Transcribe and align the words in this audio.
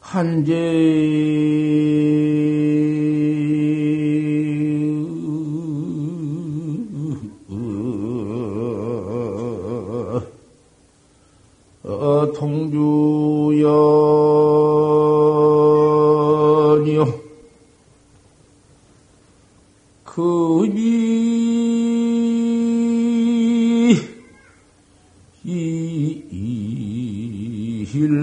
한제 0.00 0.52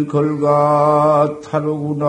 걸가 0.10 1.40
타르구나 1.42 2.08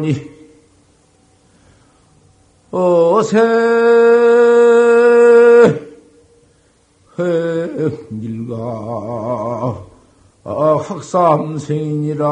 하노니 0.00 0.30
어세 2.70 3.38
해밀가 7.18 8.54
학삼생이라 10.88 12.24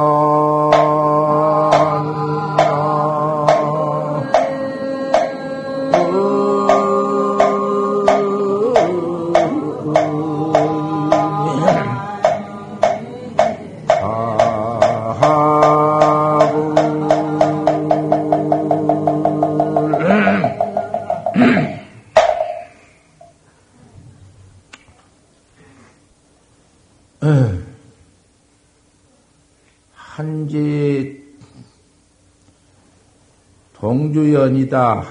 동주연이다. 33.79 35.05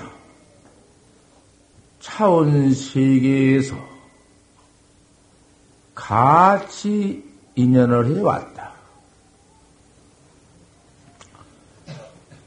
차원 2.00 2.74
세계에서 2.74 3.76
같이 5.96 7.24
인연을 7.56 8.16
해왔다. 8.16 8.72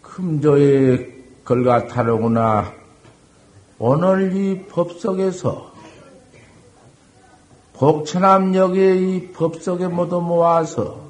금조의 0.02 1.24
걸같다르구나 1.44 2.74
오늘 3.78 4.36
이 4.36 4.66
법석에서 4.66 5.69
복천암역의 7.80 9.02
이 9.02 9.32
법석에 9.32 9.88
모두 9.88 10.20
모아서 10.20 11.00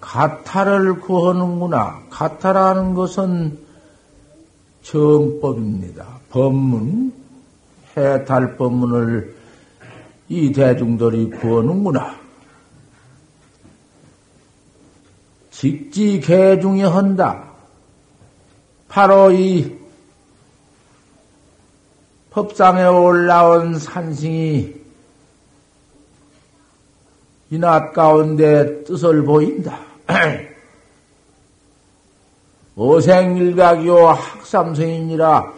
가타를 0.00 0.98
구하는구나. 0.98 2.02
가타라는 2.10 2.94
것은 2.94 3.60
정법입니다. 4.82 6.18
법문, 6.30 7.12
해탈 7.96 8.56
법문을 8.56 9.36
이 10.28 10.50
대중들이 10.50 11.30
구하는구나. 11.30 12.16
직지 15.52 16.18
개중이 16.18 16.82
한다. 16.82 17.44
바로 18.88 19.30
이 19.30 19.79
법상에 22.30 22.84
올라온 22.84 23.78
산승이 23.78 24.74
이낮 27.50 27.92
가운데 27.92 28.84
뜻을 28.84 29.24
보인다. 29.24 29.80
오생일각이요 32.76 34.06
학삼성이니라 34.06 35.52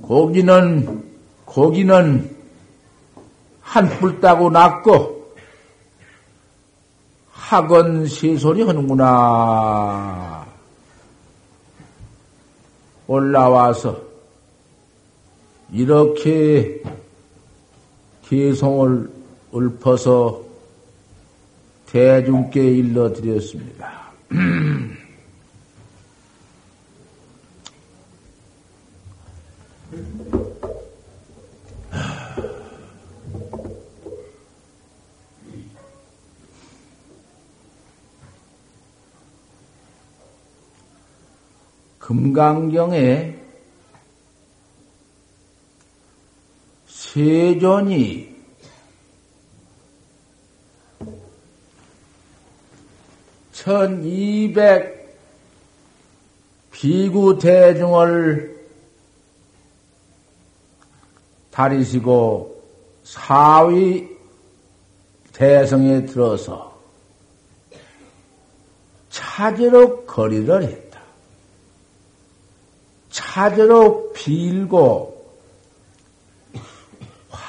고기는 0.00 1.04
고기는 1.44 2.36
한뿔 3.60 4.20
따고 4.20 4.48
낳고 4.48 5.34
학원 7.30 8.06
세소리 8.06 8.62
하는구나. 8.62 10.46
올라와서 13.06 14.09
이렇게 15.72 16.82
개성을 18.28 19.10
읊어서 19.54 20.44
대중께 21.86 22.62
일러드렸습니다. 22.62 24.00
금강경에 41.98 43.39
세존이 47.12 48.36
천이백 53.52 55.18
비구 56.70 57.36
대중을 57.36 58.64
다리시고 61.50 62.62
사위 63.02 64.08
대성에 65.32 66.06
들어서 66.06 66.78
차제로 69.10 70.06
거리를 70.06 70.62
했다. 70.62 71.00
차제로 73.10 74.12
빌고 74.12 75.19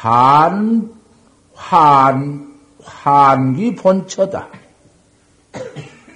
환, 0.01 0.91
환, 1.53 2.59
환기 2.83 3.75
본처다. 3.75 4.47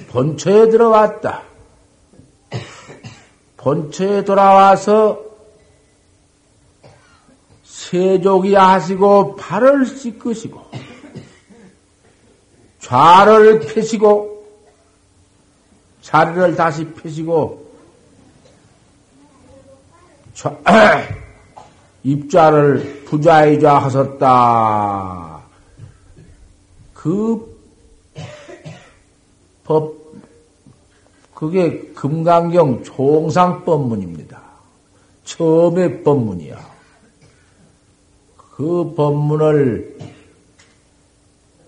본처에 0.10 0.70
들어왔다. 0.70 1.44
본처에 3.58 4.24
돌아와서 4.24 5.22
세족이 7.64 8.56
하시고 8.56 9.36
발을 9.36 9.86
씻으시고 9.86 10.66
좌를 12.80 13.60
펴시고 13.60 14.48
자리를 16.02 16.56
다시 16.56 16.86
펴시고 16.86 17.72
좌, 20.34 20.58
입좌를 22.06 23.04
부좌이좌 23.06 23.80
하셨다. 23.80 25.42
그 26.94 27.56
법, 29.64 29.96
그게 31.34 31.80
금강경 31.96 32.84
총상법문입니다. 32.84 34.40
처음의 35.24 36.04
법문이야. 36.04 36.76
그 38.38 38.94
법문을 38.96 39.98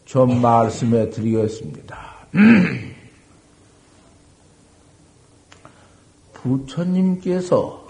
좀 0.05 0.39
말씀해 0.39 1.09
드리겠습니다. 1.09 1.97
부처님께서 6.33 7.87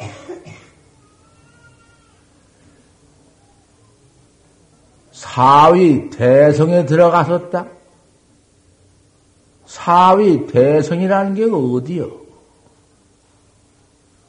사위 5.17 6.11
대성에 6.11 6.85
들어가셨다? 6.85 7.65
사위 9.65 10.45
대성이라는 10.45 11.33
게 11.33 11.45
어디요? 11.45 12.11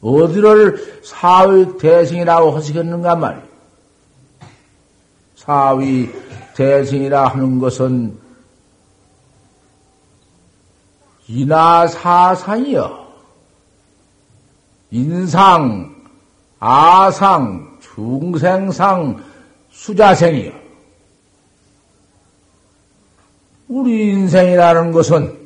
어디를 0.00 1.02
사위 1.05 1.76
대성이라고 1.76 2.52
하시겠는가 2.52 3.17
말이요. 3.17 3.43
사위 5.37 6.11
대승이라 6.56 7.29
하는 7.29 7.58
것은 7.58 8.19
이나사상이여. 11.29 13.08
인상, 14.93 15.94
아상, 16.58 17.79
중생상, 17.82 19.23
수자생이여. 19.70 20.68
우리 23.69 24.12
인생이라는 24.12 24.93
것은 24.93 25.38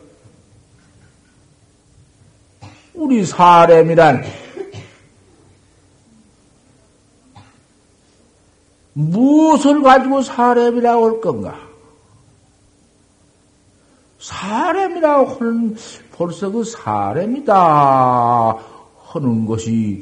우리 2.95 3.27
사람이란 3.27 4.23
무엇을 8.93 9.83
가지고 9.83 10.23
사람이라고 10.23 11.05
할 11.05 11.21
건가? 11.21 11.59
사람이라고 14.21 15.27
하는 15.27 15.77
벌써 16.13 16.49
그 16.49 16.63
사람이다 16.63 18.57
하는 19.09 19.47
것이 19.47 20.01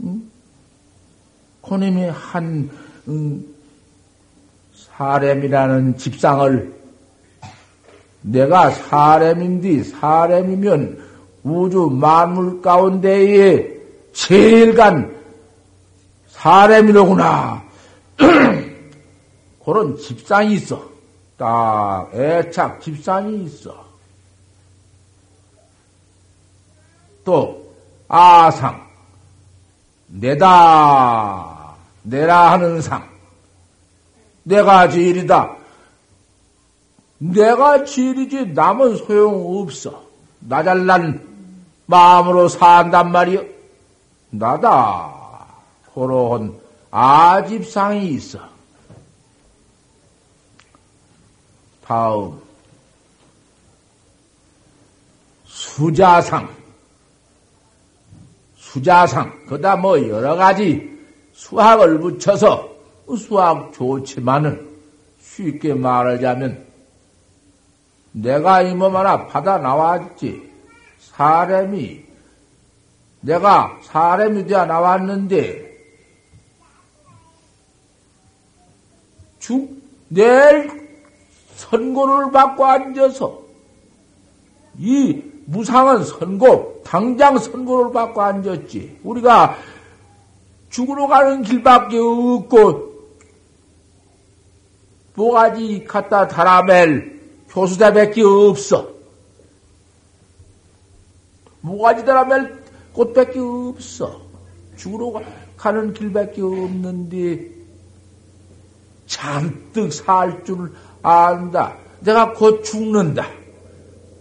음? 0.00 0.30
고님이 1.60 2.04
한 2.10 2.70
음, 3.08 3.54
사람이라는 4.72 5.96
집상을 5.96 6.83
내가 8.26 8.70
사람인데 8.70 9.82
사람이면 9.84 11.04
우주 11.42 11.90
만물 11.90 12.62
가운데에 12.62 13.68
제일 14.14 14.74
간 14.74 15.14
사람이로구나 16.28 17.62
그런 19.64 19.96
집상이 19.98 20.54
있어. 20.54 20.82
딱 21.36 22.10
애착 22.14 22.80
집상이 22.80 23.44
있어. 23.44 23.84
또 27.24 27.74
아상 28.08 28.86
내다 30.06 31.76
내라 32.02 32.52
하는 32.52 32.80
상 32.80 33.06
내가 34.44 34.88
제일이다. 34.88 35.63
내가 37.18 37.84
제일이지 37.84 38.46
남은 38.46 38.96
소용없어. 38.96 40.04
나 40.40 40.62
잘난 40.62 41.26
마음으로 41.86 42.48
산단 42.48 43.12
말이여. 43.12 43.44
나다. 44.30 45.14
그런 45.94 46.58
아집상이 46.90 48.08
있어. 48.08 48.54
다음 51.84 52.40
수자상 55.44 56.48
수자상 58.56 59.44
그다 59.46 59.76
뭐 59.76 60.00
여러 60.08 60.34
가지 60.34 60.98
수학을 61.34 62.00
붙여서 62.00 62.70
수학 63.18 63.72
좋지만은 63.74 64.66
쉽게 65.20 65.74
말하자면 65.74 66.63
내가 68.14 68.62
이 68.62 68.74
몸 68.74 68.96
하나 68.96 69.26
받아 69.26 69.58
나왔지 69.58 70.50
사람이 70.98 72.04
내가 73.20 73.78
사람이 73.82 74.46
되어 74.46 74.64
나왔는데 74.66 75.64
죽, 79.40 79.68
내일 80.08 80.88
선고를 81.56 82.30
받고 82.30 82.64
앉아서 82.64 83.42
이 84.78 85.22
무상한 85.46 86.02
선고, 86.02 86.82
당장 86.84 87.36
선고를 87.38 87.92
받고 87.92 88.22
앉았지. 88.22 89.00
우리가 89.04 89.56
죽으러 90.70 91.06
가는 91.06 91.42
길밖에 91.42 91.98
없고, 91.98 92.94
뭐가지 95.14 95.84
갖다 95.84 96.26
달아맬 96.26 97.13
교수자밖에 97.54 98.22
없어. 98.22 98.88
달아맬 102.04 102.62
곳밖에 102.92 103.38
없어. 103.38 104.20
죽으러 104.76 105.22
가는 105.56 105.94
길밖에 105.94 106.42
없는데, 106.42 107.48
잔뜩 109.06 109.92
살 109.92 110.44
줄 110.44 110.72
안다. 111.02 111.78
내가 112.00 112.32
곧 112.32 112.62
죽는다. 112.64 113.26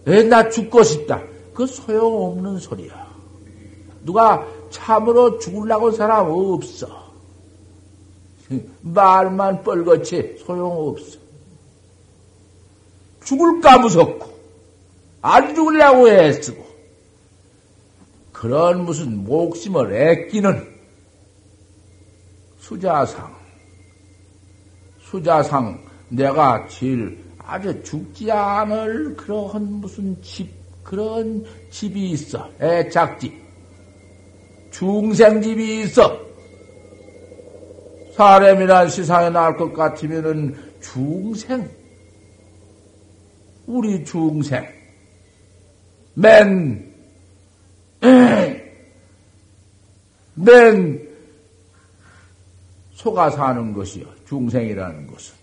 왜 0.06 0.24
나 0.24 0.50
죽고 0.50 0.84
싶다. 0.84 1.22
그 1.54 1.66
소용없는 1.66 2.60
소리야. 2.60 3.08
누가 4.06 4.46
참으로 4.70 5.40
죽으려고 5.40 5.92
사람 5.92 6.30
없어. 6.30 6.88
말만 8.82 9.64
뻘겋지 9.64 10.46
소용없어. 10.46 11.23
죽을까 13.24 13.80
무섭고, 13.80 14.34
안 15.22 15.56
죽으려고 15.56 16.10
애쓰고, 16.10 16.64
그런 18.32 18.86
무슨 18.86 19.24
목심을 19.24 19.94
애끼는 19.94 20.68
수자상, 22.60 23.34
수자상 25.02 25.82
내가 26.10 26.68
제일 26.68 27.24
아주 27.38 27.84
죽지 27.84 28.32
않을 28.32 29.16
그러한 29.16 29.64
무슨 29.64 30.22
집, 30.22 30.50
그런 30.84 31.46
집이 31.72 32.12
있어. 32.12 32.50
애착집. 32.62 33.34
중생집이 34.72 35.82
있어. 35.84 36.20
사람이란 38.16 38.90
세상에 38.90 39.30
나올 39.30 39.56
것 39.56 39.72
같으면은 39.74 40.56
중생. 40.82 41.70
우리 43.66 44.04
중생. 44.04 44.68
맨, 46.16 46.94
맨 50.36 51.10
속아 52.94 53.30
사는 53.32 53.74
것이요. 53.74 54.06
중생이라는 54.28 55.08
것은. 55.08 55.36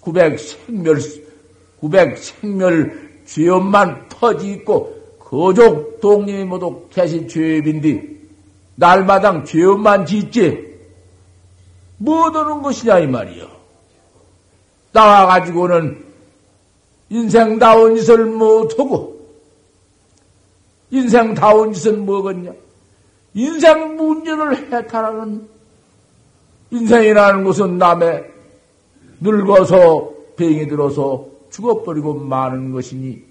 구백 0.00 0.38
생멸, 0.38 0.98
구백 1.80 2.18
생멸 2.18 3.22
죄업만 3.24 4.08
퍼지 4.08 4.52
있고, 4.52 4.94
거족 5.18 6.00
동님이 6.00 6.44
모두 6.44 6.88
계신 6.90 7.26
죄업인데, 7.26 8.16
날마당 8.76 9.44
죄업만 9.44 10.06
짓지, 10.06 10.64
뭐 11.98 12.28
하는 12.28 12.62
것이냐, 12.62 13.00
이 13.00 13.06
말이요. 13.06 13.48
나와가지고는 14.92 16.05
인생다운 17.08 17.96
짓을 17.96 18.26
못하고, 18.26 19.20
인생다운 20.90 21.72
짓은 21.72 22.04
뭐겠냐? 22.04 22.52
인생 23.34 23.96
문제를 23.96 24.72
해탈하는 24.72 25.48
인생이라는 26.70 27.44
것은 27.44 27.78
남의 27.78 28.24
늙어서 29.20 30.10
병이 30.36 30.68
들어서 30.68 31.26
죽어버리고 31.50 32.14
마는 32.14 32.72
것이니 32.72 33.22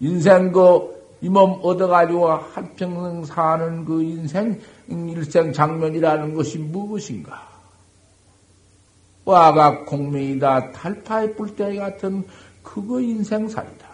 인생 0.00 0.52
그 0.52 0.96
이 1.22 1.28
몸 1.28 1.58
얻어가지고 1.62 2.28
한평생 2.28 3.24
사는 3.24 3.84
그 3.84 4.02
인생 4.02 4.60
일생 4.88 5.52
장면이라는 5.52 6.34
것이 6.34 6.58
무엇인가? 6.58 7.48
와가 9.24 9.84
공명이다 9.84 10.72
달파의 10.72 11.34
뿔떼기 11.34 11.78
같은 11.78 12.24
그거 12.66 13.00
인생살이다. 13.00 13.86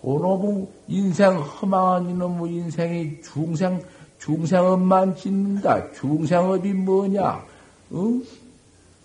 그놈의 0.00 0.68
인생 0.88 1.38
허망한 1.38 2.08
이놈의 2.08 2.54
인생이 2.54 3.20
중생 3.20 3.84
중생업만 4.18 5.16
짓는다. 5.16 5.92
중생업이 5.92 6.72
뭐냐? 6.72 7.44
응? 7.92 8.24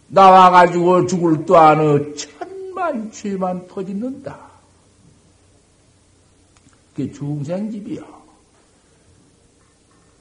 나와가지고 0.08 1.08
죽을 1.08 1.46
또 1.46 1.58
아는 1.58 2.16
천만 2.16 3.12
죄만 3.12 3.68
퍼짓는다. 3.68 4.40
그게 6.96 7.12
중생집이야. 7.12 8.02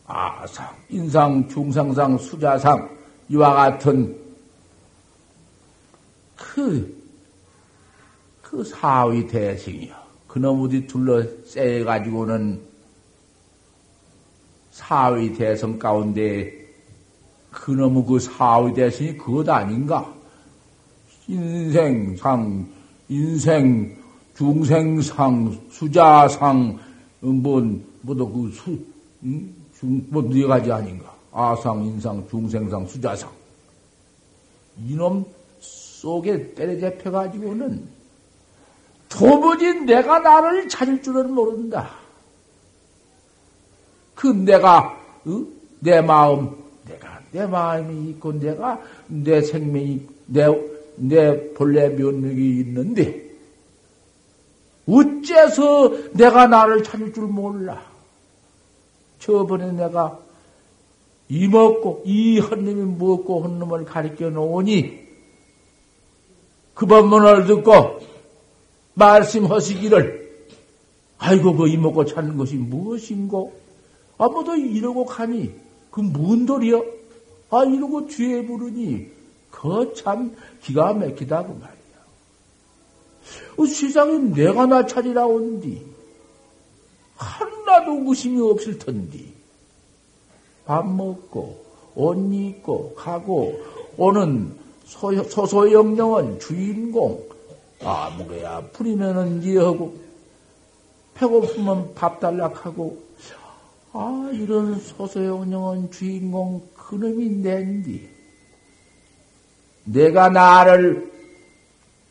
아상, 0.07 0.77
인상, 0.89 1.49
중상상, 1.49 2.19
수자상, 2.19 2.91
이와 3.29 3.55
같은 3.55 4.25
그, 6.37 7.04
그 8.55 8.63
사위 8.63 9.27
대승이요. 9.27 9.93
그놈이 10.29 10.87
둘러싸여가지고는 10.87 12.61
사위 14.71 15.33
대성 15.33 15.77
가운데 15.77 16.53
그놈의 17.51 18.05
그 18.07 18.21
사위 18.21 18.73
대승이 18.73 19.17
그것 19.19 19.49
아닌가? 19.49 20.15
인생상, 21.27 22.65
인생, 23.09 23.97
중생상, 24.37 25.59
수자상, 25.71 26.79
뭐, 27.21 27.61
뭐도 28.03 28.31
그 28.31 28.51
수, 28.53 28.79
중, 29.77 30.07
뭐, 30.11 30.23
네 30.23 30.47
가지 30.47 30.71
아닌가? 30.71 31.13
아상, 31.33 31.83
인상, 31.83 32.25
중생상, 32.29 32.87
수자상. 32.87 33.29
이놈 34.87 35.25
속에 35.59 36.55
때려 36.55 36.79
잡혀가지고는 36.79 37.94
도무지 39.15 39.73
내가 39.83 40.19
나를 40.19 40.69
찾을 40.69 41.01
줄은 41.01 41.33
모른다. 41.33 41.91
그 44.15 44.27
내가, 44.27 44.99
어? 45.25 45.45
내 45.79 46.01
마음, 46.01 46.51
내가, 46.85 47.21
내 47.31 47.47
마음이 47.47 48.11
있고 48.11 48.33
내가 48.33 48.81
내 49.07 49.41
생명이, 49.41 50.03
내, 50.27 50.47
내 50.97 51.53
본래 51.53 51.89
면목이 51.91 52.61
있는데, 52.61 53.25
어째서 54.89 56.13
내가 56.13 56.49
나를 56.49 56.83
찾을 56.83 57.13
줄 57.13 57.25
몰라. 57.25 57.83
저번에 59.21 59.71
내가 59.73 60.19
이 61.29 61.47
먹고, 61.47 62.03
이 62.05 62.41
헌님이 62.41 62.97
먹고 62.99 63.43
헌놈을 63.43 63.85
가르쳐 63.85 64.29
놓으니, 64.29 65.05
그 66.75 66.87
법문을 66.87 67.47
듣고, 67.47 68.14
말씀하시기를, 68.95 70.25
아이고, 71.19 71.57
그 71.57 71.69
이먹고 71.69 72.05
찾는 72.05 72.37
것이 72.37 72.57
무엇인고? 72.57 73.53
아무도 74.19 74.55
이러고 74.57 75.05
가니, 75.05 75.53
그 75.91 76.03
뭔 76.03 76.47
돌이여? 76.47 76.85
아, 77.51 77.65
이러고 77.65 78.07
뒤에 78.07 78.47
부르니, 78.47 79.07
그 79.51 79.93
참 79.95 80.35
기가 80.63 80.93
막히다고 80.93 81.55
말이야. 81.55 81.75
어, 83.57 83.67
세상에 83.67 84.19
내가 84.19 84.67
나 84.67 84.87
찾으라 84.87 85.27
온디, 85.27 85.85
하나도 87.17 88.05
의심이 88.09 88.41
없을 88.41 88.79
텐디. 88.79 89.33
밥 90.65 90.87
먹고, 90.87 91.65
옷 91.95 92.17
입고, 92.33 92.95
가고, 92.95 93.61
오는 93.97 94.53
소소영령은 94.87 96.41
주인공. 96.41 97.34
아, 97.83 98.11
뭐야, 98.17 98.69
풀이면은 98.73 99.43
이해하고, 99.43 99.95
배고프면 101.15 101.95
밥 101.95 102.21
달락하고, 102.21 103.03
아, 103.93 104.31
이런 104.33 104.79
소소영령은 104.81 105.91
주인공 105.91 106.69
그놈이 106.75 107.29
낸디. 107.29 108.09
내가 109.85 110.29
나를 110.31 111.13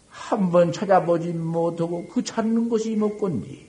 한 0.09 0.51
번 0.51 0.71
찾아보지 0.71 1.29
못하고 1.33 2.07
그 2.07 2.23
찾는 2.23 2.69
것이 2.69 2.95
뭐건디. 2.95 3.67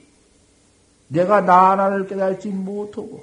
내가 1.08 1.40
나 1.40 1.72
하나를 1.72 2.06
깨달지 2.06 2.48
못하고 2.48 3.22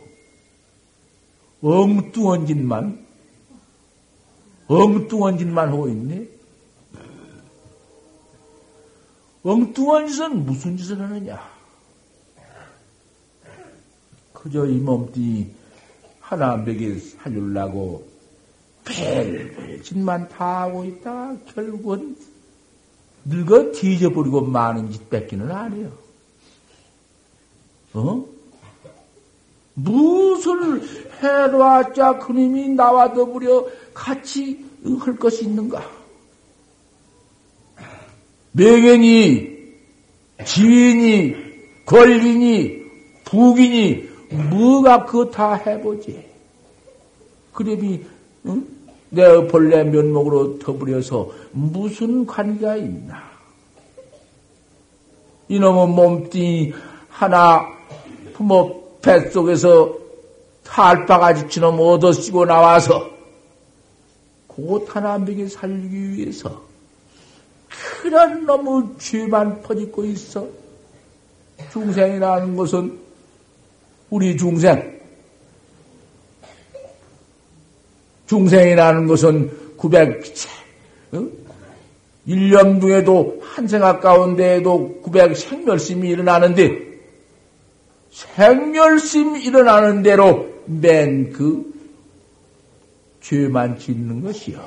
엉뚱한 1.63 2.45
짓만 2.45 3.05
엉뚱한 4.67 5.37
짓만 5.37 5.69
하고 5.69 5.87
있네. 5.87 6.27
엉뚱한 9.43 10.07
짓은 10.07 10.45
무슨 10.45 10.77
짓을 10.77 10.99
하느냐? 10.99 11.41
그저 14.33 14.65
이 14.65 14.77
몸뚱이 14.77 15.47
하나 16.19 16.57
먹이 16.57 16.99
살려고 16.99 18.07
별 18.83 19.81
짓만 19.83 20.29
다 20.29 20.61
하고 20.61 20.83
있다 20.83 21.35
결국은 21.53 22.15
늙어 23.25 23.71
뒤져버리고 23.71 24.41
많은 24.41 24.91
짓 24.91 25.09
뺏기는 25.09 25.51
아니에요. 25.51 25.91
어? 27.93 28.25
무엇을 29.73 30.81
해놓았자 31.21 32.19
그님이 32.19 32.69
나와 32.69 33.13
더불어 33.13 33.67
같이 33.93 34.65
할 34.99 35.15
것이 35.17 35.45
있는가? 35.45 36.00
명예니, 38.51 39.51
지인이, 40.45 41.35
권리니, 41.85 42.81
북이니, 43.25 44.09
뭐가 44.49 45.05
그거 45.05 45.29
다 45.29 45.53
해보지. 45.55 46.25
그림이, 47.53 48.01
응? 48.47 48.65
내 49.09 49.45
본래 49.47 49.83
면목으로 49.83 50.59
더불여서 50.59 51.31
무슨 51.51 52.25
관계가 52.25 52.77
있나? 52.77 53.29
이놈의 55.49 55.87
몸뚱이 55.87 56.73
하나 57.09 57.67
부모 58.33 58.97
뱃속에서 59.01 59.93
탈바가지처럼 60.63 61.77
얻어 61.77 62.13
쓰고 62.13 62.45
나와서 62.45 63.09
곧 64.47 64.87
하나 64.95 65.17
먹이 65.17 65.47
살리기 65.49 66.11
위해서 66.13 66.61
그런 68.01 68.45
놈의 68.45 68.97
죄만 68.99 69.61
퍼짓고 69.61 70.05
있어. 70.05 70.47
중생이라는 71.71 72.55
것은 72.55 72.99
우리 74.09 74.35
중생. 74.37 74.99
중생이라는 78.27 79.07
것은 79.07 79.75
900, 79.77 80.23
어? 81.13 81.27
1년 82.27 82.79
중에도 82.79 83.41
한 83.43 83.67
생각 83.67 83.99
가운데에도 83.99 85.01
900 85.01 85.35
생멸심이 85.35 86.07
일어나는데 86.09 86.91
생멸심 88.11 89.37
일어나는 89.37 90.03
대로 90.03 90.47
맨 90.65 91.31
그 91.31 91.71
죄만 93.21 93.77
짓는 93.79 94.21
것이요. 94.21 94.59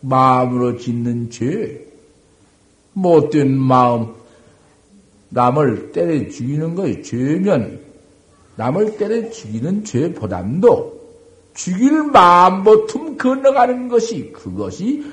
마음으로 0.00 0.78
짓는 0.78 1.30
죄, 1.30 1.86
못된 3.00 3.56
마음, 3.56 4.14
남을 5.30 5.92
때려 5.92 6.28
죽이는 6.28 6.74
것이 6.74 7.02
죄면, 7.02 7.80
남을 8.56 8.98
때려 8.98 9.30
죽이는 9.30 9.84
죄보담도 9.84 11.00
죽일 11.54 12.04
마음보틈 12.04 13.16
건너가는 13.16 13.88
것이, 13.88 14.32
그것이 14.32 15.04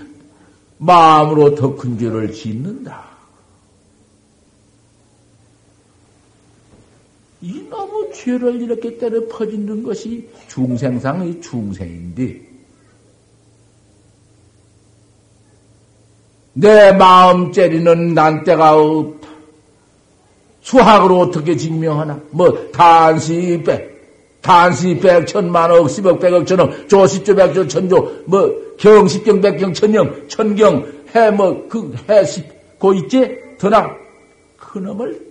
마음으로 0.77 1.55
더 1.55 1.75
큰 1.75 1.97
죄를 1.97 2.31
짓는다. 2.33 3.05
이 7.41 7.63
너무 7.69 8.11
죄를 8.13 8.61
이렇게 8.61 8.97
때려 8.97 9.27
퍼지는 9.27 9.83
것이 9.83 10.29
중생상의 10.47 11.41
중생인데, 11.41 12.46
내 16.59 16.91
마음 16.91 17.51
째리는 17.51 18.15
난때가 18.15 18.75
없다. 18.75 19.27
수학으로 20.61 21.19
어떻게 21.19 21.55
증명하나? 21.55 22.19
뭐, 22.31 22.71
단시 22.71 23.61
백, 23.63 24.41
단시 24.41 24.97
백, 24.97 25.27
천만 25.27 25.69
억, 25.71 25.87
십억, 25.87 26.19
백억, 26.19 26.47
천억, 26.47 26.89
조십조, 26.89 27.35
백조, 27.35 27.67
천조, 27.67 28.23
뭐, 28.25 28.51
경 28.77 29.07
십경, 29.07 29.39
백경, 29.39 29.71
천영, 29.73 30.27
천경, 30.27 30.85
해, 31.15 31.29
뭐, 31.29 31.67
그, 31.69 31.93
해, 32.09 32.25
십, 32.25 32.43
고 32.79 32.93
있지? 32.95 33.37
더나, 33.59 33.95
그놈을 34.57 35.27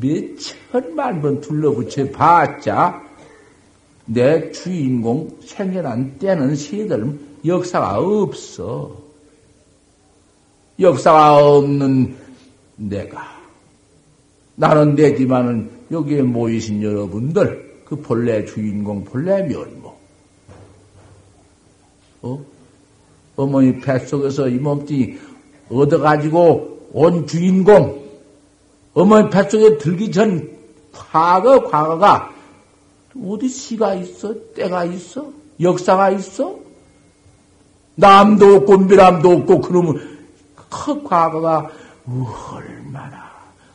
몇 0.00 0.24
천만 0.70 1.20
번 1.20 1.40
둘러붙여 1.40 2.10
봤자 2.10 3.02
내 4.06 4.50
주인공 4.50 5.30
생겨난 5.44 6.18
때는 6.18 6.56
시들 6.56 7.18
역사가 7.46 7.98
없어. 7.98 9.03
역사가 10.78 11.36
없는 11.36 12.16
내가 12.76 13.34
나는 14.56 14.94
내지만은 14.94 15.70
여기에 15.90 16.22
모이신 16.22 16.82
여러분들, 16.82 17.82
그 17.84 17.96
본래 17.96 18.44
주인공, 18.44 19.04
본래 19.04 19.42
면모. 19.42 19.94
어? 22.22 22.44
어머니 23.36 23.80
뱃속에서 23.80 24.48
이 24.48 24.54
몸뚱이 24.54 25.18
얻어가지고 25.70 26.88
온 26.92 27.26
주인공, 27.26 28.02
어머니 28.94 29.28
뱃속에 29.28 29.78
들기 29.78 30.10
전 30.10 30.48
과거, 30.92 31.64
과거가 31.64 32.32
어디 33.22 33.48
시가 33.48 33.94
있어? 33.94 34.34
때가 34.54 34.84
있어? 34.84 35.32
역사가 35.60 36.10
있어? 36.10 36.58
남도 37.96 38.56
없고 38.56 38.78
미남도 38.78 39.30
없고 39.30 39.60
그러면 39.60 40.13
그 40.74 41.02
과거가 41.02 41.70
얼마나 42.06 43.30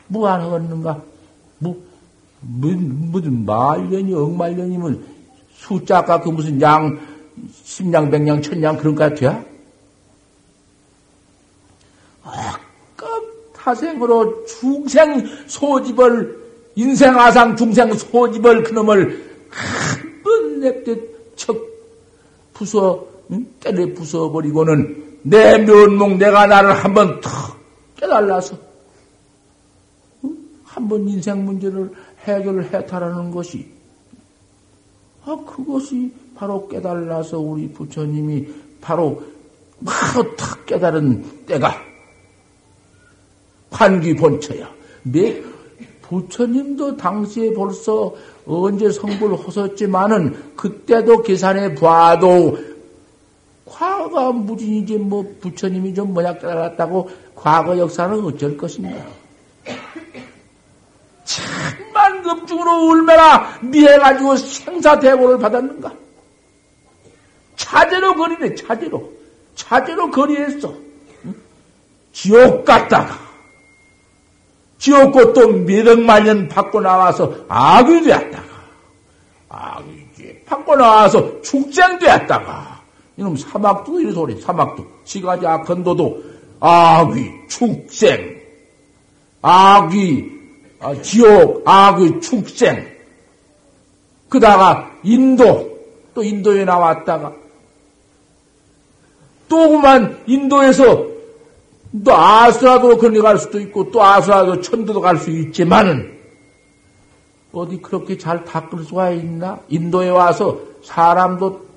무한하겠는가? 0.07 1.01
무, 1.59 1.75
무슨, 2.41 3.11
무슨 3.11 3.45
말년이 3.45 4.13
억말년이면 4.13 5.05
숫자가 5.53 6.19
그 6.21 6.29
무슨 6.29 6.61
양 6.61 6.99
십냥 7.63 8.09
백냥 8.09 8.41
천냥 8.41 8.77
그런 8.77 8.95
거 8.95 9.07
같아요? 9.07 9.43
타생으로 13.55 14.45
중생 14.45 15.25
소집을 15.47 16.39
인생 16.75 17.17
아상 17.17 17.55
중생 17.55 17.93
소집을 17.93 18.63
그놈을 18.63 19.29
한 19.49 20.23
번 20.23 20.59
냅듯 20.59 21.35
척 21.35 21.57
부숴 22.53 23.05
응? 23.31 23.45
때려 23.59 23.85
부숴버리고는 23.87 25.08
내 25.23 25.57
면목 25.57 26.17
내가 26.17 26.47
나를 26.47 26.71
한번턱 26.73 27.31
깨달아서 27.97 28.57
응? 30.23 30.37
한번 30.63 31.07
인생 31.07 31.43
문제를 31.45 31.91
해결을 32.23 32.73
해타라는 32.73 33.31
것이 33.31 33.67
아 35.25 35.35
그것이 35.45 36.11
바로 36.35 36.67
깨달아서 36.67 37.39
우리 37.39 37.69
부처님이 37.71 38.47
바로 38.81 39.21
바로 39.85 40.35
탁 40.35 40.65
깨달은 40.65 41.45
때가 41.45 41.89
환기 43.71 44.15
본처야. 44.15 44.69
내 45.03 45.41
부처님도 46.01 46.97
당시에 46.97 47.53
벌써 47.53 48.13
언제 48.45 48.89
성불 48.89 49.35
하셨지만은 49.35 50.55
그때도 50.55 51.21
계산해 51.21 51.75
봐도 51.75 52.57
과거 53.99 54.31
무진이지 54.31 54.97
뭐 54.97 55.25
부처님이 55.41 55.93
좀 55.93 56.13
모약 56.13 56.39
깨달았다고 56.39 57.09
과거 57.35 57.77
역사는 57.77 58.23
어쩔 58.23 58.55
것인가. 58.55 59.05
천만 61.25 62.23
급중으로 62.23 62.89
얼마나 62.89 63.59
미해가지고 63.61 64.37
생사대고를 64.37 65.37
받았는가. 65.39 65.93
차제로 67.55 68.15
거리네, 68.15 68.55
차제로. 68.55 69.11
차제로 69.55 70.09
거리했어. 70.09 70.73
지옥 72.13 72.65
갔다가 72.65 73.29
지옥고 74.77 75.33
또 75.33 75.47
몇억만 75.49 76.23
년 76.23 76.47
받고 76.47 76.79
나와서 76.79 77.35
악이 77.49 78.01
되었다가, 78.01 78.47
악이 79.49 80.45
받고 80.45 80.75
나와서 80.77 81.41
축생되었다가, 81.41 82.78
이놈 83.19 83.35
사막도 83.35 83.99
이런 83.99 84.13
소리, 84.13 84.39
사막도. 84.39 84.85
지가지 85.03 85.45
악한도도 85.45 86.23
악이 86.61 87.31
축생, 87.49 88.39
악이 89.41 90.39
아, 90.79 90.95
지옥, 91.01 91.61
악의 91.65 92.21
축생. 92.21 92.87
그다가 94.29 94.89
인도, 95.03 95.77
또 96.13 96.23
인도에 96.23 96.63
나왔다가, 96.63 97.33
또 99.49 99.69
그만 99.69 100.23
인도에서 100.25 101.05
또 102.05 102.15
아수라도 102.15 102.97
건너갈 102.97 103.37
수도 103.37 103.59
있고 103.59 103.91
또 103.91 104.01
아수라도 104.01 104.61
천도도 104.61 105.01
갈 105.01 105.17
수 105.17 105.31
있지만은 105.31 106.17
어디 107.51 107.81
그렇게 107.81 108.15
잘 108.17 108.45
닦을 108.45 108.83
수가 108.85 109.09
있나? 109.09 109.59
인도에 109.69 110.09
와서 110.09 110.59
사람도 110.83 111.68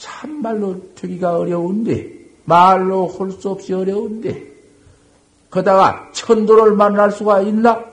참말로 0.00 0.80
되기가 0.94 1.36
어려운데 1.36 2.10
말로 2.44 3.06
할 3.06 3.30
수 3.32 3.50
없이 3.50 3.72
어려운데 3.74 4.50
거다가 5.50 6.08
천도를 6.12 6.74
만날 6.74 7.10
수가 7.12 7.42
있나? 7.42 7.84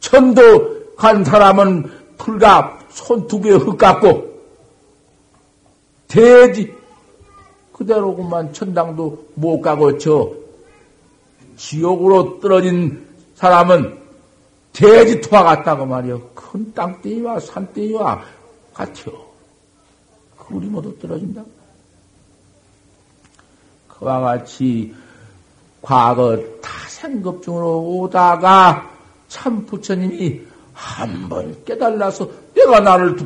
천도 0.00 0.94
간 0.96 1.24
사람은 1.24 1.90
불과 2.18 2.78
손 2.90 3.26
두 3.26 3.40
개흙 3.40 3.76
같고 3.78 4.32
돼지 6.06 6.72
그대로구만 7.72 8.52
천당도 8.52 9.30
못 9.34 9.60
가고 9.60 9.98
저 9.98 10.30
지옥으로 11.56 12.38
떨어진 12.40 13.04
사람은 13.34 13.98
돼지토와 14.72 15.42
같다고 15.42 15.86
말이요. 15.86 16.20
큰 16.34 16.72
땅대위와 16.74 17.40
산대위와 17.40 18.22
같죠. 18.74 19.23
그 20.46 20.54
우리 20.54 20.66
모두 20.66 20.96
떨어진다. 20.98 21.42
그와 23.88 24.20
같이 24.20 24.94
과거 25.82 26.38
타생급중으로 26.60 27.80
오다가 27.98 28.90
참 29.28 29.64
부처님이 29.66 30.40
한 30.72 31.28
번 31.28 31.64
깨달아서 31.64 32.28
내가 32.54 32.80
나를 32.80 33.16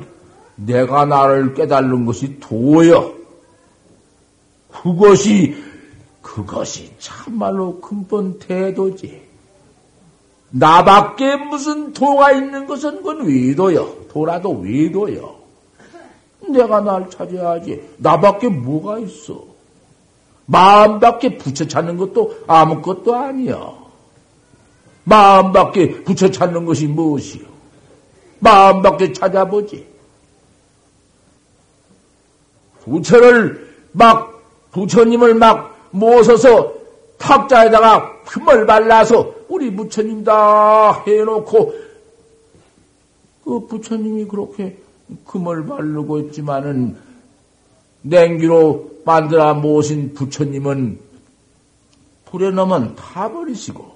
내가 0.57 1.07
나를 1.07 1.55
깨달는 1.55 2.05
것이 2.05 2.39
도여. 2.41 3.15
그것이, 4.71 5.57
그것이 6.21 6.93
참말로 6.99 7.81
근본 7.81 8.39
태도지. 8.39 9.27
나밖에 10.51 11.37
무슨 11.37 11.93
도가 11.93 12.33
있는 12.33 12.67
것은 12.67 12.97
그건 12.99 13.27
외도요. 13.27 14.07
도라도 14.11 14.51
외도요. 14.61 15.38
내가 16.53 16.81
날 16.81 17.09
찾아야지. 17.11 17.95
나밖에 17.99 18.49
뭐가 18.49 18.99
있어. 18.99 19.45
마음밖에 20.47 21.37
부처 21.37 21.67
찾는 21.67 21.97
것도 21.97 22.39
아무것도 22.47 23.15
아니야. 23.15 23.75
마음밖에 25.05 26.03
부처 26.05 26.31
찾는 26.31 26.65
것이 26.65 26.87
무엇이요? 26.87 27.47
마음밖에 28.41 29.13
찾아보지. 29.13 29.87
부처를 32.85 33.69
막 33.93 34.41
부처님을 34.73 35.35
막 35.35 35.77
모셔서 35.91 36.75
탁자에다가 37.19 38.23
금을 38.23 38.67
발라서 38.67 39.35
우리 39.49 39.75
부처님 39.75 40.25
다 40.25 41.03
해놓고 41.07 41.75
그 43.45 43.67
부처님이 43.67 44.27
그렇게 44.27 44.77
금을 45.25 45.67
바르고 45.67 46.19
있지만은 46.21 46.97
냉기로 48.03 49.03
만들어 49.05 49.55
모신 49.55 50.15
부처님은 50.15 51.01
불에 52.27 52.51
넣으면 52.51 52.95
타버리시고 52.95 53.91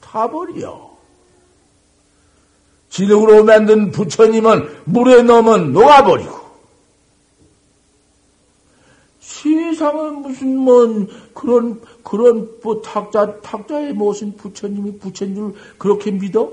타버려. 0.00 0.88
지력으로 2.88 3.44
만든 3.44 3.90
부처님은 3.90 4.82
물에 4.86 5.22
넣으면 5.22 5.72
녹아버리고 5.72 6.38
세상은 9.20 10.22
무슨 10.22 10.56
뭐 10.56 11.06
그런 11.34 11.80
그런 12.02 12.50
뭐 12.62 12.80
탁자 12.80 13.40
탁자에 13.40 13.92
모신 13.92 14.36
부처님이 14.36 14.98
부처인 14.98 15.34
줄 15.34 15.54
그렇게 15.76 16.10
믿어? 16.10 16.50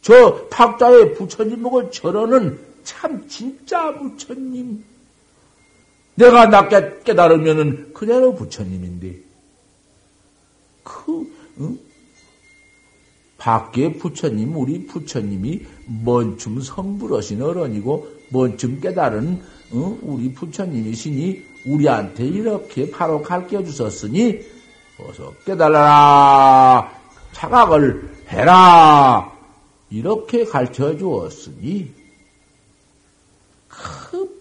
저 0.00 0.48
탁자에 0.48 1.12
부처님 1.14 1.62
먹을 1.62 1.90
저러는 1.90 2.58
참 2.84 3.28
진짜 3.28 3.92
부처님. 3.98 4.84
내가 6.14 6.46
낫게 6.46 7.00
깨달으면은 7.04 7.92
그대로 7.92 8.34
부처님인데 8.34 9.16
그 10.82 11.32
응? 11.60 11.78
밖에 13.36 13.92
부처님 13.92 14.56
우리 14.56 14.86
부처님이 14.86 15.60
먼춤 16.04 16.60
성불하신 16.60 17.40
어른이고 17.40 18.08
먼춤 18.30 18.80
깨달은 18.80 19.40
어? 19.70 19.98
우리 20.02 20.32
부처님이시니 20.32 21.44
우리한테 21.66 22.24
이렇게 22.24 22.90
바로 22.90 23.22
가르쳐 23.22 23.62
주셨으니 23.62 24.40
어서 24.98 25.32
깨달아라 25.44 26.90
자각을 27.32 28.10
해라 28.28 29.37
이렇게 29.90 30.44
가르쳐 30.44 30.96
주었으니 30.96 31.90
그 33.68 34.40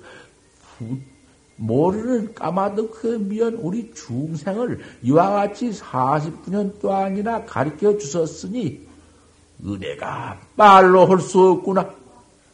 부, 0.78 0.98
모르는 1.56 2.34
까마득 2.34 2.92
그 3.02 3.08
미연 3.08 3.56
우리 3.56 3.92
중생을 3.94 4.80
이와 5.04 5.32
같이 5.32 5.72
40년 5.72 6.80
동안이나 6.80 7.46
가르쳐 7.46 7.98
주셨으니 7.98 8.86
은혜가 9.66 10.40
말로 10.56 11.06
할 11.08 11.20
수 11.20 11.40
없구나. 11.40 11.90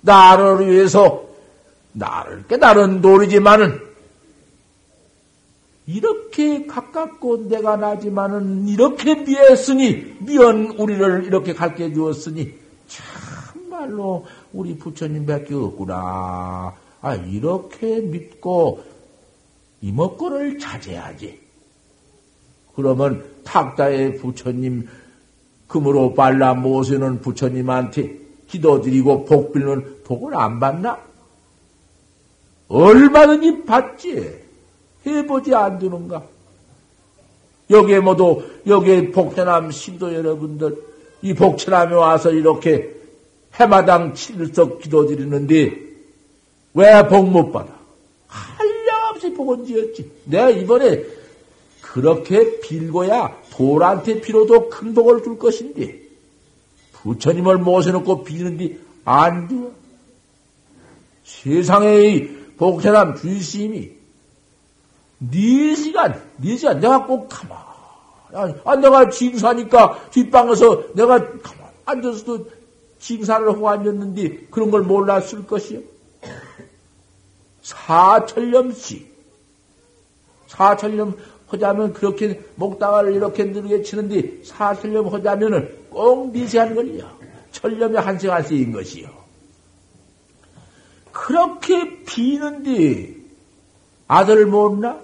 나를 0.01 0.69
위해서 0.69 1.25
나를 1.93 2.45
깨달은 2.47 3.01
도리지만은 3.01 3.79
이렇게 5.85 6.65
가깝고 6.65 7.49
내가 7.49 7.75
나지만은 7.75 8.67
이렇게 8.67 9.15
미했으니 9.15 10.15
미연 10.19 10.75
우리를 10.77 11.25
이렇게 11.25 11.53
가르쳐 11.53 11.91
주었으니 11.93 12.62
참말로 12.87 14.25
우리 14.51 14.77
부처님밖에 14.77 15.53
없구나. 15.53 16.75
아 17.01 17.15
이렇게 17.15 17.99
믿고 17.99 18.83
이목구를 19.81 20.59
자제하지. 20.59 21.39
그러면 22.75 23.25
탁다의 23.43 24.17
부처님 24.17 24.87
금으로 25.67 26.13
발라 26.13 26.53
모세는 26.53 27.21
부처님한테 27.21 28.19
기도드리고 28.47 29.25
복 29.25 29.53
빌면 29.53 30.03
복을 30.03 30.35
안 30.35 30.59
받나? 30.59 30.99
얼마든지 32.67 33.65
받지. 33.65 34.41
해보지 35.05 35.53
안 35.53 35.79
되는가? 35.79 36.23
여기에 37.69 37.99
모두, 37.99 38.43
여기에 38.65 39.11
복천함 39.11 39.71
신도 39.71 40.13
여러분들, 40.13 40.92
이 41.23 41.33
복천함에 41.33 41.95
와서 41.95 42.31
이렇게 42.31 42.93
해마당 43.55 44.13
칠석 44.13 44.81
기도 44.81 45.07
드리는데, 45.07 45.81
왜 46.75 47.07
복 47.07 47.23
못 47.25 47.51
받아? 47.51 47.73
한량없이 48.27 49.33
복은 49.33 49.65
지었지. 49.65 50.11
내가 50.25 50.49
이번에 50.49 51.03
그렇게 51.81 52.59
빌고야 52.59 53.37
돌한테 53.51 54.19
빌어도 54.21 54.69
큰 54.69 54.93
복을 54.93 55.23
줄 55.23 55.39
것인데, 55.39 56.01
부처님을 56.93 57.57
모셔놓고 57.59 58.23
비는데 58.23 58.77
안 59.05 59.47
줘. 59.49 59.71
세상의 61.23 62.35
복천함 62.57 63.15
주심이 63.15 63.91
네 65.19 65.75
시간, 65.75 66.21
네 66.37 66.57
시간 66.57 66.79
내가 66.81 67.05
꼭 67.05 67.27
가만. 67.29 67.57
아, 68.33 68.75
내가 68.75 69.09
징사니까 69.09 70.09
뒷방에서 70.11 70.93
내가 70.93 71.17
가만 71.17 71.69
앉아서도 71.85 72.47
징사를 72.99 73.47
하고 73.47 73.69
앉았는데 73.69 74.47
그런 74.49 74.71
걸 74.71 74.81
몰랐을 74.81 75.45
것이요. 75.45 75.79
사철염시. 77.61 79.11
사철염 80.47 81.17
하자면 81.47 81.93
그렇게 81.93 82.41
목다가를 82.55 83.13
이렇게 83.13 83.43
느리게 83.43 83.83
치는데 83.83 84.43
사철염 84.43 85.13
하자면은 85.13 85.87
꼭 85.89 86.31
미세한 86.31 86.73
걸요. 86.75 87.09
철염이 87.51 87.97
한세 87.97 88.29
한세인 88.29 88.71
것이요. 88.71 89.07
그렇게 91.11 92.03
비는데 92.03 93.15
아들 94.07 94.45
못나? 94.45 94.99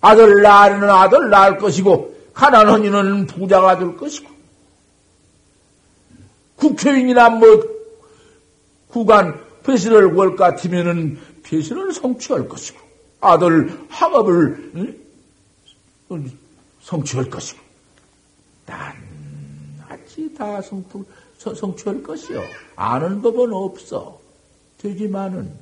아들 0.00 0.42
낳으는 0.42 0.90
아들 0.90 1.30
낳을 1.30 1.58
것이고 1.58 2.13
가난한 2.34 2.84
이는 2.84 3.26
부자가 3.26 3.78
될 3.78 3.96
것이고 3.96 4.28
국회의원이나 6.56 7.30
뭐 7.30 7.62
구간 8.88 9.40
폐실을 9.62 10.14
월 10.14 10.36
같으면은 10.36 11.18
폐실을 11.42 11.92
성취할 11.92 12.48
것이고 12.48 12.78
아들 13.20 13.86
학업을 13.88 14.72
응? 16.10 16.30
성취할 16.82 17.30
것이고 17.30 17.60
낱낱이 18.66 20.34
다 20.34 20.60
성취, 20.60 21.04
성취할 21.38 22.02
것이요 22.02 22.42
아는 22.76 23.22
법은 23.22 23.52
없어 23.52 24.20
되지만은 24.78 25.52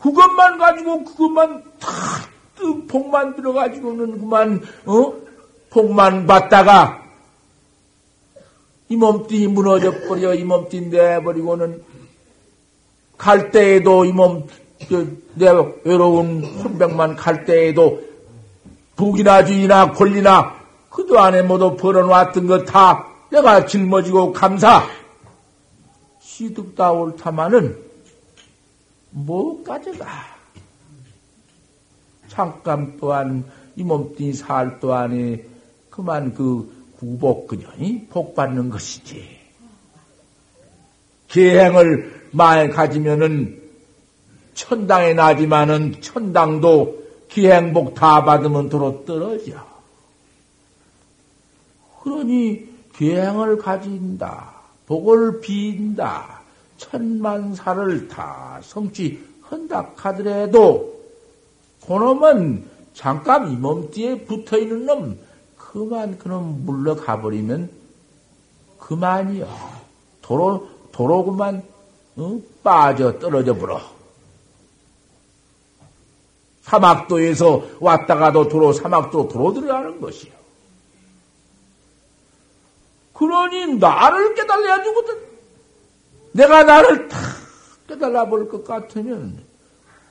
그것만 0.00 0.58
가지고 0.58 1.04
그것만 1.04 1.64
다 1.78 1.90
복만 2.86 3.34
들어가지고는 3.36 4.18
그만 4.18 4.62
어? 4.86 5.12
복만 5.70 6.26
받다가 6.26 7.02
이 8.88 8.96
몸뚱이 8.96 9.48
무너져 9.48 9.92
버려 10.06 10.34
이 10.34 10.44
몸뚱이 10.44 10.86
내버리고는 10.88 11.82
갈 13.18 13.50
때에도 13.50 14.04
이 14.04 14.12
몸 14.12 14.46
내 15.34 15.46
외로운 15.84 16.44
혼백만 16.44 17.16
갈 17.16 17.44
때에도 17.44 18.00
북이나 18.96 19.44
주이나 19.44 19.92
권리나 19.92 20.54
그도 20.90 21.18
안에 21.18 21.42
모두 21.42 21.76
벌어놨던 21.76 22.46
것 22.46 22.64
다 22.66 23.06
내가 23.30 23.66
짊어지고 23.66 24.32
감사. 24.32 24.86
시득다 26.20 26.92
옳다마는 26.92 27.76
뭐 29.10 29.62
가져가 29.64 30.35
잠깐 32.36 32.98
또한 33.00 33.46
이 33.76 33.82
몸뚱이 33.82 34.34
살 34.34 34.78
또한에 34.78 35.42
그만 35.88 36.34
그 36.34 36.70
구복 36.98 37.46
그녀이 37.46 38.06
복 38.10 38.34
받는 38.34 38.68
것이지. 38.68 39.26
계행을 41.28 42.28
많이 42.32 42.68
가지면은 42.68 43.62
천당에 44.52 45.14
나지만은 45.14 46.02
천당도 46.02 47.06
기행복 47.30 47.94
다 47.94 48.22
받으면 48.22 48.68
도로 48.68 49.06
떨어져. 49.06 49.66
그러니 52.02 52.68
기행을 52.96 53.56
가진다. 53.56 54.52
복을 54.84 55.40
빈다. 55.40 56.42
천만사를 56.76 58.08
다 58.08 58.60
성취한다 58.62 59.92
하더라도 59.96 60.95
그놈은 61.86 62.68
잠깐 62.94 63.50
이 63.52 63.56
몸띠에 63.56 64.24
붙어 64.24 64.58
있는 64.58 64.86
놈 64.86 65.18
그만 65.56 66.18
그놈 66.18 66.64
물러가 66.64 67.20
버리면 67.20 67.70
그만이요. 68.78 69.48
도로 70.22 70.68
도로 70.92 71.24
그만 71.24 71.62
어? 72.16 72.40
빠져 72.62 73.18
떨어져 73.18 73.54
버려. 73.56 73.80
사막도에서 76.62 77.62
왔다가도 77.80 78.48
도로 78.48 78.72
사막도 78.72 79.28
도로 79.28 79.52
들어가는 79.52 80.00
것이요. 80.00 80.32
그러니 83.12 83.76
나를 83.76 84.34
깨달아야 84.34 84.82
되거든. 84.82 85.18
내가 86.32 86.64
나를 86.64 87.08
다 87.08 87.18
깨달아 87.88 88.26
볼 88.26 88.48
것 88.48 88.64
같으면 88.64 89.38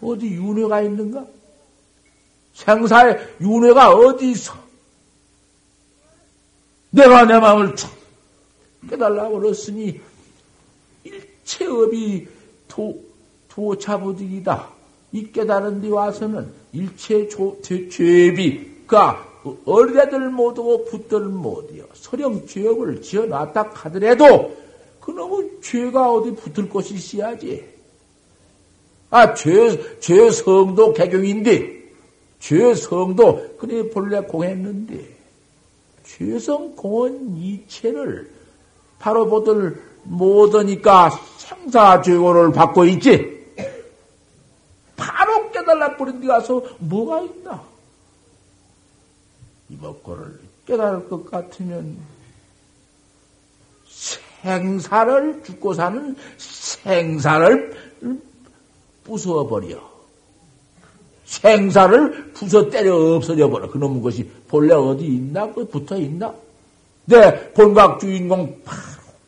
어디 0.02 0.28
윤회가 0.28 0.82
있는가? 0.82 1.26
생사의 2.56 3.36
윤회가 3.42 3.92
어디 3.94 4.32
있어? 4.32 4.54
내가 6.90 7.26
내 7.26 7.38
마음을 7.38 7.76
탁 7.76 7.92
깨달아 8.90 9.30
버렸으니 9.30 10.00
일체업이 11.04 12.28
도, 12.68 13.04
도차부득이다. 13.50 14.70
이 15.12 15.32
깨달은 15.32 15.82
데 15.82 15.90
와서는 15.90 16.52
일체 16.72 17.28
조, 17.28 17.58
죄비가 17.62 19.28
어린애들 19.66 20.30
못하고 20.30 20.86
붙들 20.86 21.20
못이요. 21.20 21.86
서령 21.94 22.48
죄업을 22.48 23.02
지어놨다 23.02 23.72
하더라도 23.74 24.56
그놈의 25.02 25.62
죄가 25.62 26.12
어디 26.12 26.32
붙을 26.32 26.70
곳이 26.70 26.96
있어야지. 26.96 27.66
아, 29.10 29.34
죄, 29.34 30.00
죄 30.00 30.32
성도 30.32 30.94
개경인데, 30.94 31.75
죄 32.46 32.76
성도, 32.76 33.58
그래 33.58 33.90
본래 33.90 34.20
공했는데, 34.20 35.18
죄성 36.04 36.76
공원 36.76 37.36
이체를 37.38 38.32
바로 39.00 39.26
보들 39.26 39.82
못하니까 40.04 41.10
생사죄고를 41.40 42.52
받고 42.52 42.86
있지. 42.86 43.34
바로 44.96 45.50
깨달아 45.50 45.98
버린 45.98 46.22
데 46.22 46.28
가서 46.28 46.62
뭐가 46.78 47.24
있나? 47.24 47.64
이법고를 49.70 50.40
깨달을 50.68 51.10
것 51.10 51.32
같으면 51.32 51.98
생사를 54.44 55.44
죽고 55.44 55.74
사는 55.74 56.16
생사를 56.38 57.76
부숴버려. 59.04 59.95
생사를 61.42 62.34
부숴 62.34 62.72
때려 62.72 63.16
없어져 63.16 63.50
버려. 63.50 63.70
그놈 63.70 64.02
것이 64.02 64.30
본래 64.48 64.74
어디 64.74 65.06
있나? 65.06 65.52
그 65.54 65.66
붙어 65.68 65.98
있나? 65.98 66.34
내 67.06 67.52
본각 67.52 68.00
주인공 68.00 68.62
바로 68.64 68.80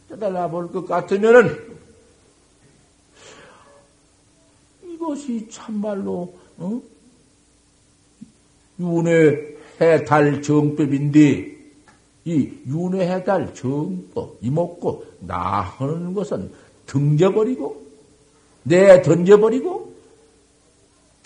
깨달아 0.09 0.47
볼 0.49 0.71
것 0.71 0.87
같으면은 0.87 1.67
이것이 4.83 5.47
참말로, 5.49 6.33
어? 6.57 6.81
윤회 8.79 9.57
해탈 9.79 10.41
정법인데, 10.41 11.55
이 12.25 12.49
윤회 12.67 13.07
해탈 13.07 13.53
정법, 13.53 14.37
이먹고, 14.41 15.05
나 15.19 15.61
하는 15.61 16.13
것은 16.13 16.51
등져버리고, 16.87 17.85
내 18.63 19.01
던져버리고, 19.03 19.93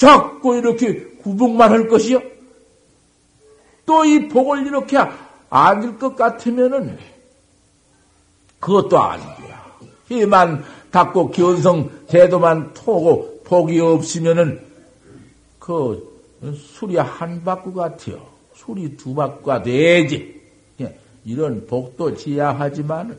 자꾸 0.02 0.56
이렇게 0.56 1.04
구복만 1.22 1.70
할 1.70 1.88
것이요. 1.88 2.20
또 3.86 4.04
이 4.04 4.28
복을 4.30 4.66
이렇게 4.66 4.98
안줄 5.52 6.00
것 6.00 6.16
같으면은, 6.16 6.98
그것도 8.60 8.98
아니야. 8.98 9.62
희만 10.08 10.64
닦고 10.90 11.30
견성 11.30 11.92
대도만 12.08 12.74
토고 12.74 13.42
복이 13.44 13.80
없으면은 13.80 14.60
그 15.60 16.10
술이 16.56 16.98
한 16.98 17.44
바구 17.44 17.72
같아요. 17.72 18.26
술이 18.56 18.98
두 18.98 19.14
바구가 19.14 19.62
되지. 19.62 20.42
예, 20.82 20.98
이런 21.26 21.68
복도 21.68 22.16
지야 22.16 22.56
하지만 22.58 23.16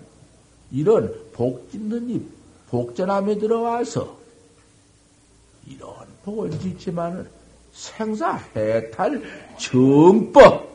이런 0.72 1.14
복 1.32 1.70
짓는 1.70 2.10
이 2.10 2.20
복전함에 2.70 3.38
들어와서 3.38 4.21
이런 5.66 5.94
복을 6.24 6.50
짓지만은 6.58 7.28
생사 7.72 8.34
해탈 8.56 9.22
정법 9.58 10.70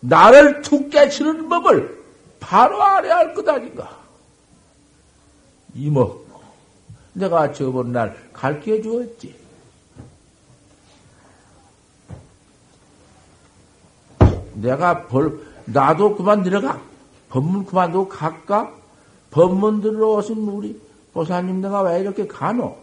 나를 0.00 0.62
툭 0.62 0.90
깨치는 0.90 1.48
법을 1.48 2.04
바로 2.40 2.82
알아야 2.82 3.16
할 3.16 3.34
것 3.34 3.48
아닌가. 3.48 3.98
이모, 5.74 6.18
내가 7.12 7.52
저번 7.52 7.92
날 7.92 8.16
가르쳐 8.32 8.80
주었지. 8.80 9.34
내가 14.54 15.06
벌, 15.06 15.38
나도 15.66 16.16
그만 16.16 16.42
들어가. 16.42 16.80
법문 17.28 17.66
그만두고 17.66 18.08
갈까? 18.08 18.72
법문 19.30 19.82
들어오신 19.82 20.36
우리 20.48 20.80
보사님 21.12 21.60
내가 21.60 21.82
왜 21.82 22.00
이렇게 22.00 22.26
가노? 22.26 22.76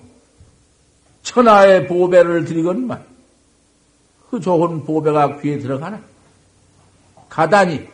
천하의 1.23 1.87
보배를 1.87 2.45
드리건만. 2.45 3.03
그 4.29 4.39
좋은 4.39 4.83
보배가 4.83 5.39
귀에 5.39 5.57
들어가나? 5.57 6.01
가다니, 7.29 7.87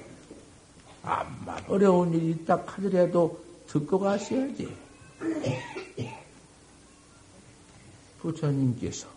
암만 1.04 1.64
어려운 1.68 2.14
일이 2.14 2.32
있다 2.32 2.62
하더라도 2.66 3.40
듣고 3.68 4.00
가셔야지. 4.00 4.76
부처님께서 8.22 9.08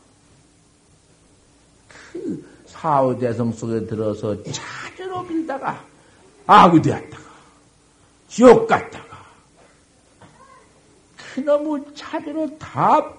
그 1.89 2.49
사후대성 2.67 3.53
속에 3.53 3.87
들어서 3.87 4.37
차례로 4.45 5.27
빌다가 5.27 5.85
악이 6.47 6.81
되었다가 6.81 7.23
지옥 8.29 8.67
갔다가 8.67 9.25
그놈의 11.17 11.95
차례로 11.95 12.59
다 12.59 13.13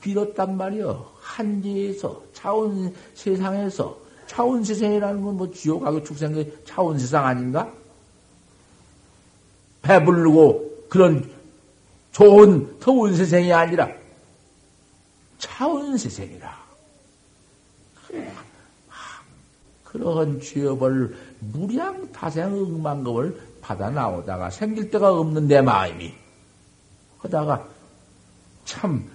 빌었단 0.00 0.56
말이여. 0.56 1.12
한지에서 1.20 2.22
차원 2.32 2.94
세상에서 3.14 3.96
차원 4.26 4.62
세상이라는 4.64 5.22
건 5.22 5.36
뭐 5.36 5.50
지옥하고 5.50 6.02
축생의 6.04 6.52
차원 6.64 6.98
세상 6.98 7.24
아닌가? 7.26 7.72
배부르고 9.82 10.86
그런 10.88 11.30
좋은 12.12 12.78
더운 12.80 13.14
세상이 13.14 13.52
아니라 13.52 13.88
차원 15.38 15.96
세상이라. 15.96 16.58
그러한 19.84 20.40
취업을 20.40 21.16
무량 21.40 22.12
타생 22.12 22.52
응만금을 22.52 23.40
받아 23.62 23.88
나오다가 23.88 24.50
생길 24.50 24.90
데가 24.90 25.12
없는 25.12 25.48
내 25.48 25.62
마음이 25.62 26.12
하다가 27.18 27.66
참 28.64 29.08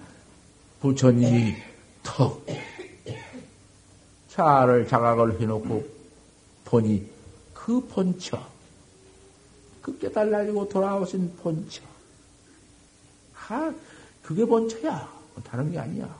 부처님이 0.83 1.55
턱 2.03 2.45
차를 4.27 4.85
자각을 4.85 5.39
해놓고 5.39 5.81
보니 6.65 7.07
그 7.53 7.79
본처 7.87 8.37
그 9.81 9.97
깨달라지고 9.97 10.67
돌아오신 10.67 11.37
본처 11.41 11.81
아 13.47 13.73
그게 14.21 14.43
본처야 14.43 15.07
다른 15.45 15.71
게 15.71 15.79
아니야 15.79 16.13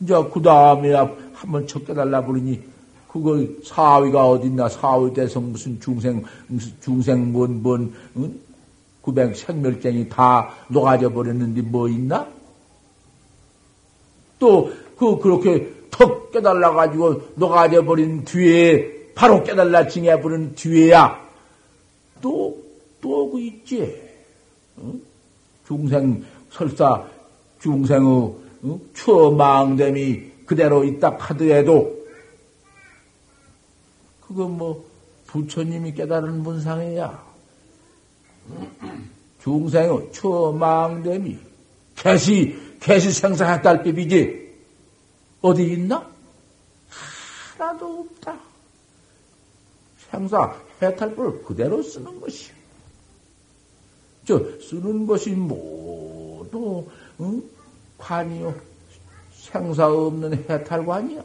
이제 0.00 0.14
그 0.32 0.40
다음에 0.40 0.94
한번 1.34 1.66
척깨달라 1.66 2.24
부르니 2.24 2.62
그거 3.06 3.36
사위가 3.64 4.30
어딨나 4.30 4.70
사위 4.70 5.12
대성 5.12 5.52
무슨 5.52 5.78
중생 5.78 6.24
중생 6.80 7.32
뭔뭔 7.32 7.94
응? 8.16 8.40
구백 9.02 9.36
생멸쟁이 9.36 10.08
다 10.08 10.54
녹아져 10.68 11.12
버렸는데 11.12 11.60
뭐 11.60 11.86
있나? 11.86 12.26
또 14.38 14.70
그 14.96 15.18
그렇게 15.18 15.72
턱 15.90 16.30
깨달라 16.30 16.72
가지고 16.72 17.20
녹아져 17.34 17.84
버린 17.84 18.24
뒤에 18.24 19.12
바로 19.14 19.42
깨달라 19.42 19.88
징해 19.88 20.20
버린 20.20 20.54
뒤에야 20.54 21.20
또 22.20 22.64
또 23.00 23.30
그 23.30 23.38
있지 23.40 24.00
응? 24.78 25.00
중생 25.66 26.24
설사 26.50 27.06
중생의 27.60 28.34
응? 28.64 28.80
추망됨이 28.94 30.32
그대로 30.46 30.84
있다 30.84 31.16
하더라도 31.18 32.04
그건 34.22 34.56
뭐 34.56 34.84
부처님이 35.26 35.92
깨달은 35.94 36.42
문상이야. 36.42 37.24
중생의 39.42 40.12
처망됨이 40.12 41.38
개시 41.96 42.56
개시 42.84 43.12
생사했달법이지 43.12 44.44
어디 45.40 45.72
있나? 45.72 46.06
하나도 47.56 48.00
없다. 48.00 48.38
생사 50.10 50.54
해탈법을 50.82 51.44
그대로 51.44 51.82
쓰는 51.82 52.20
것이. 52.20 52.50
저 54.26 54.38
쓰는 54.60 55.06
것이 55.06 55.30
모두 55.30 56.86
응? 57.20 57.42
관이요 57.96 58.54
생사 59.32 59.86
없는 59.88 60.44
해탈관이야. 60.48 61.24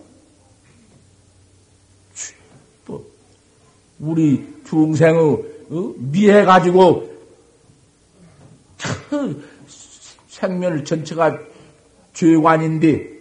우리 3.99 4.61
중생의 4.65 5.21
어? 5.71 5.93
미해 5.97 6.45
가지고 6.45 7.09
생멸 10.29 10.85
전체가 10.85 11.48
죄관인데 12.19 13.17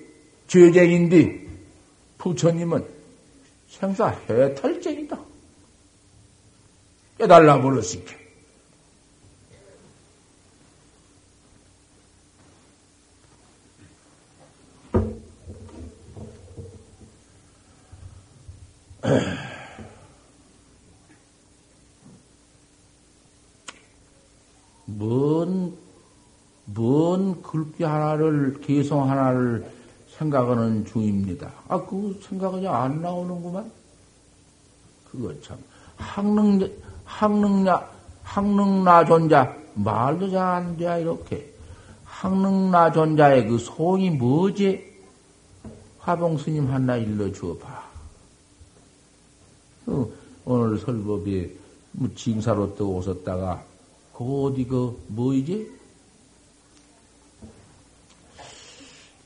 죄쟁인데 0.49 1.47
부처님은 2.19 2.85
생사 3.69 4.09
해탈쟁이다. 4.29 5.17
깨달라 7.17 7.63
버렸으니까. 7.63 8.17
뭔, 24.87 25.77
뭔 26.65 27.43
글귀 27.43 27.85
개성 28.89 29.09
하나를 29.11 29.71
생각하는 30.17 30.87
중입니다. 30.87 31.53
아, 31.69 31.79
그 31.85 32.19
생각이 32.23 32.67
안 32.67 33.03
나오는구만? 33.03 33.71
그거 35.11 35.33
참. 35.43 35.59
학능, 35.99 36.59
학능나, 37.05 37.87
학능나 38.23 39.05
존자, 39.05 39.55
말도 39.75 40.31
잘 40.31 40.41
안 40.41 40.77
돼, 40.79 41.03
이렇게. 41.03 41.53
학능나 42.07 42.91
존자의 42.93 43.47
그 43.47 43.59
소이 43.59 44.09
뭐지? 44.11 44.89
화봉 45.99 46.39
스님 46.39 46.67
하나 46.73 46.97
일러주어 46.97 47.59
봐. 47.59 47.85
어, 49.87 50.09
오늘 50.47 50.79
설법에 50.79 51.53
뭐 51.93 52.09
징사로 52.15 52.75
떠 52.75 52.87
오셨다가 52.87 53.63
그 54.15 54.45
어디 54.45 54.65
그 54.65 54.99
뭐이지? 55.09 55.78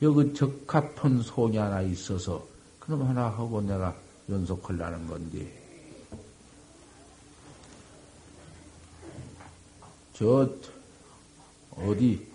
여기 0.03 0.35
적합한 0.35 1.23
소이 1.23 1.57
하나 1.57 1.81
있어서 1.81 2.45
그놈 2.81 3.07
하나 3.09 3.29
하고 3.29 3.61
내가 3.61 3.95
연속하려는 4.29 5.07
건데 5.07 5.47
저 10.12 10.49
어디 11.77 12.27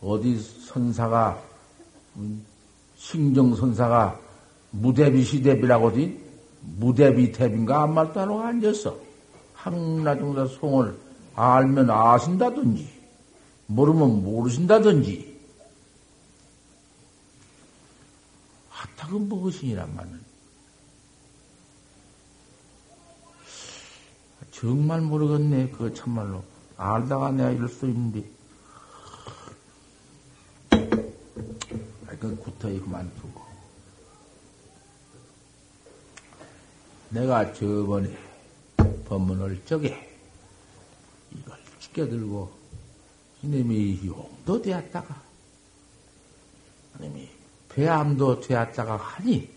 어디 0.00 0.40
선사가 0.40 1.42
음, 2.16 2.44
신경선사가 2.96 4.18
무대비 4.70 5.22
시대비라고 5.24 5.90
하지 5.90 6.18
무대비 6.60 7.32
대비인가 7.32 7.82
아무 7.82 7.94
말도 7.94 8.20
안 8.20 8.28
하고 8.28 8.40
앉았어. 8.40 8.96
항나중사 9.54 10.46
송을 10.46 10.96
알면 11.34 11.90
아신다든지 11.90 12.88
모르면 13.66 14.24
모르신다든지 14.24 15.37
하타금 18.98 19.28
무엇이니란 19.28 19.94
말은. 19.94 20.20
정말 24.50 25.00
모르겠네 25.00 25.70
그거 25.70 25.94
참말로. 25.94 26.42
알다가 26.76 27.30
내가 27.30 27.50
이럴 27.50 27.68
수도 27.68 27.86
있는데. 27.88 28.28
그 32.18 32.36
구터이 32.36 32.80
그만두고. 32.80 33.40
내가 37.10 37.52
저번에 37.52 38.18
법문을 39.06 39.64
적에 39.64 40.18
이걸 41.32 41.56
지켜들고 41.78 42.52
이놈이 43.42 44.04
용도 44.04 44.60
되었다가 44.60 45.27
배암도 47.78 48.40
되었다가 48.40 48.96
하니 48.96 49.48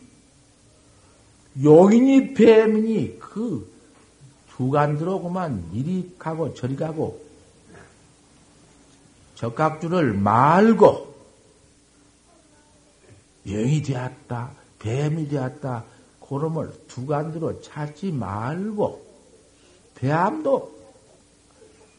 용인이 1.63 2.35
뱀이니 2.35 3.17
그 3.17 3.67
두간 4.51 4.99
들어 4.99 5.17
그만 5.17 5.67
이리 5.73 6.15
가고 6.19 6.53
저리 6.53 6.75
가고 6.75 7.19
적각주를 9.33 10.13
말고 10.13 11.15
영이 13.47 13.81
되었다 13.81 14.51
뱀이 14.77 15.27
되었다 15.27 15.83
그놈을 16.19 16.71
두간들어 16.87 17.59
찾지 17.61 18.11
말고 18.11 19.03
배암도 19.95 20.79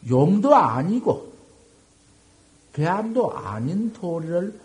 용도 0.08 0.54
아니고 0.54 1.32
배암도 2.74 3.32
아닌 3.32 3.92
도리를 3.92 4.61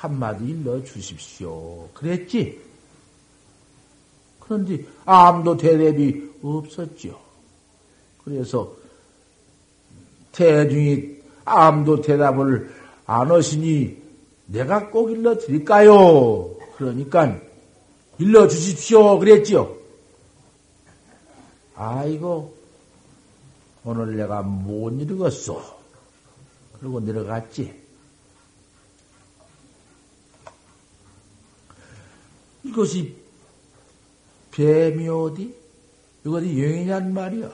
한마디 0.00 0.46
일러 0.46 0.82
주십시오. 0.82 1.88
그랬지? 1.92 2.58
그런데 4.40 4.82
아무도 5.04 5.58
대답이 5.58 6.30
없었죠. 6.42 7.20
그래서 8.24 8.74
대중이 10.32 11.16
아무도 11.44 12.00
대답을 12.00 12.74
안 13.04 13.30
하시니 13.30 14.00
내가 14.46 14.88
꼭 14.88 15.10
일러 15.10 15.36
드릴까요? 15.36 16.50
그러니까 16.76 17.38
일러 18.18 18.48
주십시오. 18.48 19.18
그랬지요. 19.18 19.76
아이고, 21.74 22.54
오늘 23.84 24.16
내가 24.16 24.40
못 24.40 24.90
읽었어. 24.92 25.78
그러고 26.78 27.00
내려갔지. 27.00 27.79
이것이 32.64 33.16
뱀이 34.50 35.08
어디? 35.08 35.54
이것이 36.24 36.46
영이냔 36.46 37.14
말이야. 37.14 37.50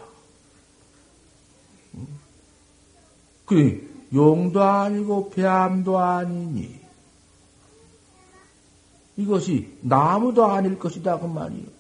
그래, 3.45 3.81
용도 4.13 4.63
아니고 4.63 5.31
뱀도 5.31 5.99
아니니. 5.99 6.81
이것이 9.17 9.79
나무도 9.83 10.45
아닐 10.45 10.79
것이다, 10.79 11.19
그 11.21 11.27
말이요. 11.27 11.77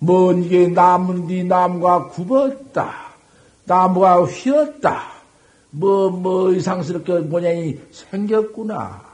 먼게 0.00 0.68
나무인데 0.68 1.34
네 1.34 1.44
나무가 1.44 2.08
굽었다. 2.08 3.10
나무가 3.64 4.24
휘었다. 4.24 5.12
뭐, 5.70 6.10
뭐 6.10 6.52
이상스럽게 6.52 7.20
모양이 7.20 7.78
생겼구나. 7.92 9.09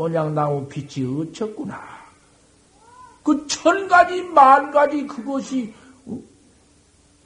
모양 0.00 0.34
나무 0.34 0.66
빛이 0.66 1.04
어쳤구나. 1.04 1.78
그 3.22 3.46
천 3.46 3.86
가지, 3.86 4.22
만 4.22 4.70
가지 4.70 5.06
그것이 5.06 5.74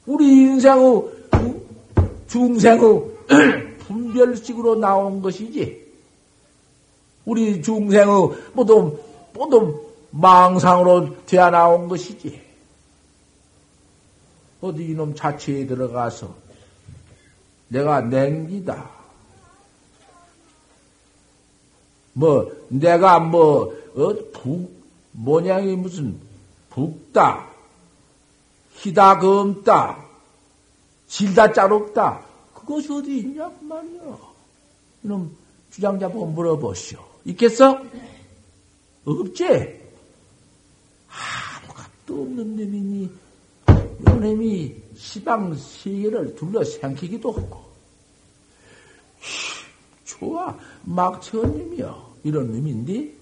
우리 0.05 0.41
인생의 0.41 1.03
중생의 2.27 2.79
분별식으로 3.79 4.75
나온 4.75 5.21
것이지. 5.21 5.85
우리 7.23 7.61
중생의 7.61 8.07
모두, 8.53 8.99
모두 9.33 9.85
망상으로 10.11 11.25
되어 11.25 11.49
나온 11.49 11.87
것이지. 11.87 12.41
어디 14.59 14.83
이놈 14.83 15.15
자체에 15.15 15.65
들어가서 15.65 16.35
내가 17.69 18.01
냉기다. 18.01 18.94
뭐, 22.17 22.49
내가 22.69 23.19
뭐, 23.19 23.73
어, 23.93 24.15
북, 24.31 24.71
모양이 25.11 25.75
무슨, 25.75 26.17
북다, 26.69 27.49
희다, 28.75 29.19
검다, 29.19 30.05
질다, 31.07 31.51
짜롭다. 31.51 32.25
그것이 32.53 32.91
어디 32.93 33.17
있냐, 33.19 33.49
그 33.49 33.65
말이야. 33.65 34.17
이놈 35.03 35.35
주장자 35.71 36.07
보고 36.07 36.25
물어보시오. 36.27 36.99
있겠어? 37.25 37.81
없지? 39.03 39.45
아무것도 41.09 42.21
없는 42.21 42.55
놈이니, 42.55 43.11
요놈이 44.07 44.75
시방 44.95 45.53
세계를 45.53 46.33
둘러 46.35 46.63
생기기도 46.63 47.33
하고, 47.33 47.65
좋아, 50.05 50.57
막처님이여. 50.83 52.04
이런 52.25 52.51
놈인데, 52.51 53.13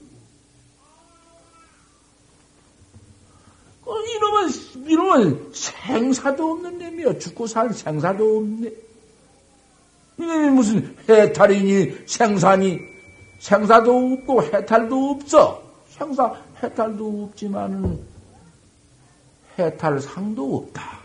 어, 3.85 3.99
이놈은, 3.99 4.49
이놈은 4.89 5.53
생사도 5.53 6.51
없는 6.51 6.79
놈이여. 6.79 7.19
죽고 7.19 7.47
살 7.47 7.73
생사도 7.73 8.37
없네. 8.37 8.71
이놈이 10.17 10.49
무슨 10.51 10.95
해탈이니, 11.09 12.07
생사니, 12.07 12.79
생사도 13.39 14.13
없고 14.13 14.41
해탈도 14.41 15.09
없어. 15.09 15.61
생사, 15.89 16.41
해탈도 16.63 17.25
없지만은, 17.25 17.99
해탈 19.59 19.99
상도 19.99 20.55
없다. 20.59 20.99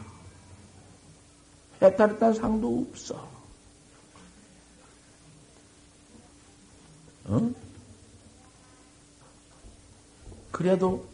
해탈했다는 1.82 2.34
상도 2.34 2.86
없어. 2.88 3.28
어? 7.24 7.67
그래도, 10.58 11.04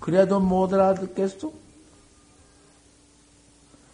그래도 0.00 0.40
못 0.40 0.72
알아듣겠소? 0.72 1.52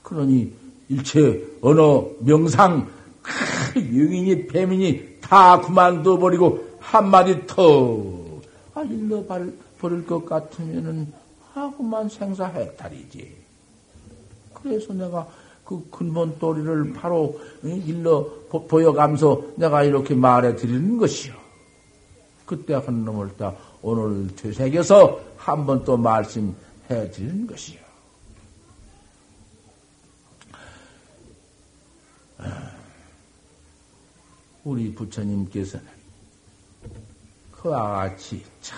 그러니, 0.05 0.53
일체, 0.89 1.45
언어, 1.61 2.09
명상, 2.21 2.89
유인이, 3.75 4.47
뱀이니 4.47 5.19
다 5.21 5.61
그만둬 5.61 6.19
버리고, 6.19 6.65
한마디 6.79 7.45
더, 7.49 7.99
아, 8.75 8.83
일러 8.83 9.25
버릴 9.81 10.07
것 10.07 10.25
같으면은, 10.25 11.13
하고만 11.53 12.09
생사해탈이지. 12.09 13.35
그래서 14.55 14.93
내가 14.93 15.27
그 15.65 15.85
근본 15.91 16.39
도리를 16.39 16.93
바로 16.93 17.41
일러 17.65 18.25
보여가면서 18.51 19.43
내가 19.57 19.83
이렇게 19.83 20.15
말해 20.15 20.55
드리는 20.55 20.97
것이요. 20.97 21.35
그때 22.47 22.75
한 22.75 23.05
놈을 23.05 23.37
다 23.37 23.53
오늘 23.87 24.35
되새겨서 24.35 25.21
한 25.37 25.67
번 25.67 25.85
또 25.85 25.95
말씀해 25.95 26.55
드리는 27.13 27.47
것이요. 27.47 27.79
아, 32.39 32.71
우리 34.65 34.95
부처님께서는 34.95 35.87
그와 37.53 38.09
같이 38.09 38.43
착 38.63 38.77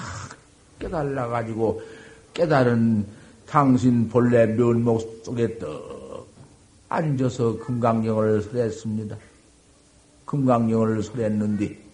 깨달아가지고 0.80 1.80
깨달은 2.34 3.06
당신 3.46 4.08
본래 4.08 4.44
면목 4.46 5.22
속에 5.24 5.56
떡 5.58 6.26
앉아서 6.88 7.58
금강경을 7.58 8.42
설했습니다. 8.42 9.16
금강경을 10.24 11.02
설했는데 11.04 11.85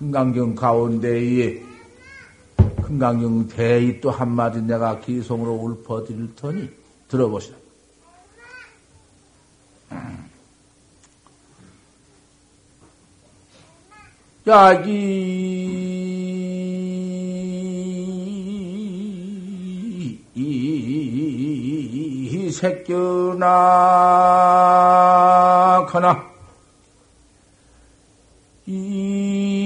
금강경 0.00 0.54
가운데에 0.54 1.62
금강경 2.82 3.48
대의 3.48 4.00
또 4.00 4.10
한마디 4.10 4.62
내가 4.62 4.98
기성으로 4.98 5.52
울퍼드릴 5.52 6.34
터니 6.36 6.70
들어보시라. 7.08 7.56
음. 9.92 10.30
야기. 14.46 15.90
새끼나 22.50 23.46
커나. 25.88 26.30
이 28.66 29.59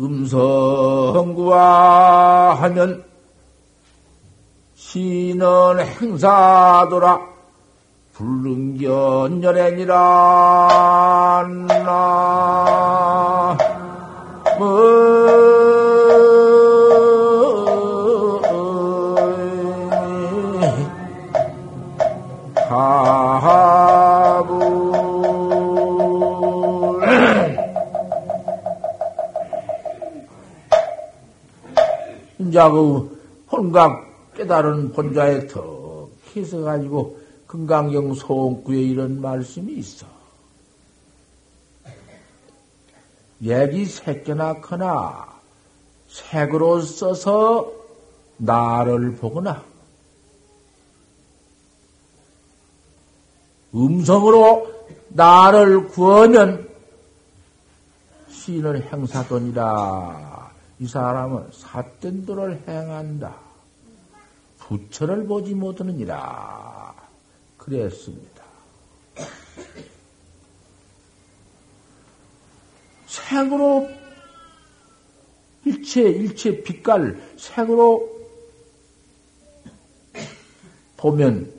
음성구와 0.00 1.56
하면 2.54 3.04
신은 4.76 5.80
행사도라 5.80 7.20
불능견열애니라 8.12 9.94
나 11.84 13.56
뭐. 14.58 15.17
진짜 32.58 32.70
그 32.70 33.22
혼각 33.52 34.34
깨달은 34.34 34.90
본자에 34.90 35.46
턱 35.46 36.10
해서 36.34 36.60
가지고 36.62 37.16
금강경 37.46 38.14
소원구에 38.14 38.80
이런 38.80 39.20
말씀이 39.20 39.74
있어. 39.74 40.06
얘기 43.42 43.84
새끼나 43.84 44.60
크나 44.60 45.28
색으로 46.08 46.80
써서 46.80 47.70
나를 48.38 49.14
보거나 49.14 49.62
음성으로 53.72 54.66
나를 55.10 55.86
구하면 55.86 56.68
신을 58.28 58.92
행사돈이라. 58.92 60.27
이 60.80 60.86
사람은 60.86 61.50
사된도를 61.52 62.62
행한다. 62.68 63.36
부처를 64.58 65.26
보지 65.26 65.54
못하느니라. 65.54 66.94
그랬습니다. 67.56 68.44
색으로 73.06 73.88
일체 75.64 76.02
일체 76.02 76.62
빛깔 76.62 77.20
색으로 77.36 78.18
보면 80.96 81.52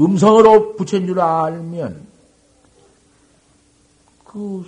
음성으로 0.00 0.74
붙인 0.76 1.06
줄 1.06 1.20
알면 1.20 2.06
그 4.24 4.64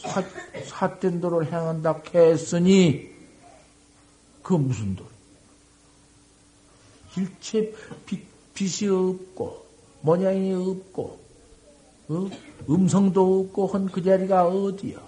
사, 0.00 0.22
사된 0.64 1.20
도를 1.20 1.46
행한다 1.46 2.00
했으니 2.14 3.10
그 4.42 4.54
무슨 4.54 4.96
도? 4.96 5.04
일체 7.16 7.72
빛, 8.06 8.22
빛이 8.54 8.90
없고 8.90 9.64
모양이 10.00 10.52
없고 10.54 11.20
어? 12.08 12.30
음성도 12.68 13.40
없고 13.40 13.66
한 13.68 13.86
그 13.86 14.02
자리가 14.02 14.46
어디요? 14.48 14.98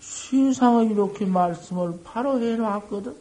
세상에 0.00 0.84
이렇게 0.92 1.24
말씀을 1.24 2.00
바로 2.04 2.40
해놨거든. 2.40 3.16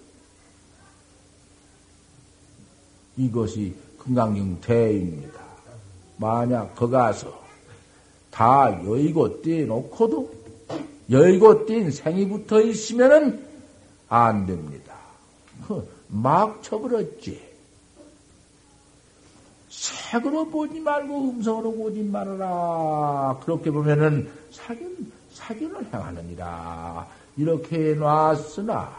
이것이 3.15 3.75
금강경 3.97 4.59
대입니다. 4.61 5.41
만약 6.17 6.75
거 6.75 6.87
가서 6.89 7.46
다 8.37 8.71
여의고 8.85 9.41
떼놓고도 9.41 10.31
여의고 11.09 11.65
띈 11.65 11.89
생이 11.89 12.27
붙어 12.27 12.61
있으면은 12.61 13.43
안 14.07 14.45
됩니다. 14.45 14.93
막 16.07 16.61
쳐버렸지. 16.61 17.41
색으로 19.69 20.49
보지 20.49 20.79
말고 20.79 21.29
음성으로 21.31 21.71
보지 21.73 22.03
말아라. 22.03 23.39
그렇게 23.43 23.71
보면은 23.71 24.29
사균, 24.51 25.11
사균을 25.33 25.91
행하느니라. 25.91 27.07
이렇게 27.37 27.95
놨으나, 27.95 28.95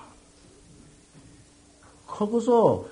거기서 2.09 2.87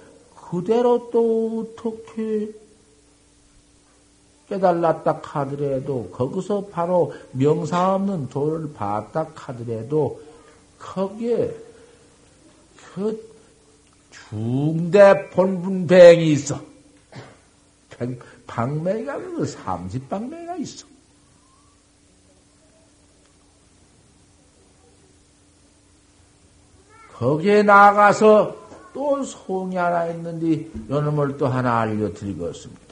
그대로 0.49 1.11
또 1.11 1.67
어떻게 1.75 2.53
깨달았다 4.49 5.21
하더라도 5.23 6.09
거기서 6.11 6.67
바로 6.67 7.13
명상 7.33 7.95
없는 7.95 8.29
도를 8.29 8.73
봤다 8.73 9.27
하더라도 9.35 10.21
거기에 10.79 11.55
그 12.95 13.37
중대 14.11 15.29
본분 15.31 15.87
배행이 15.87 16.33
있어. 16.33 16.61
방매가 18.47 19.19
그 19.19 19.45
30방매가 19.45 20.61
있어. 20.61 20.87
거기에 27.15 27.63
나가서 27.63 28.55
또 28.93 29.23
송이 29.23 29.77
하나 29.77 30.07
있는데 30.09 30.69
요놈을 30.91 31.39
또 31.39 31.47
하나 31.47 31.81
알려드리겠습니다. 31.81 32.86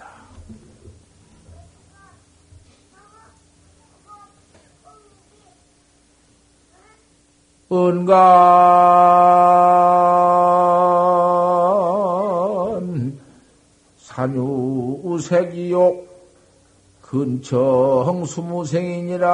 은간 7.75 8.15
산유 13.99 15.01
우색이요. 15.03 15.97
근처 17.03 18.25
수무생이니라 18.27 19.27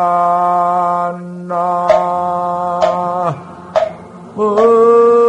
나. 1.49 1.87
다 4.37 5.20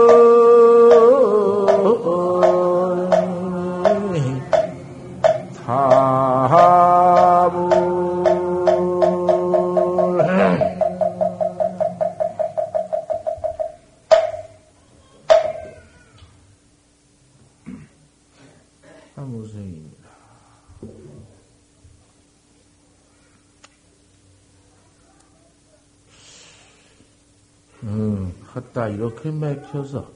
이렇게 29.21 29.31
맥혀서. 29.31 30.11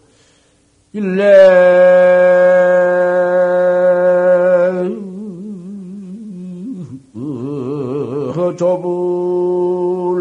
일래 0.94 1.36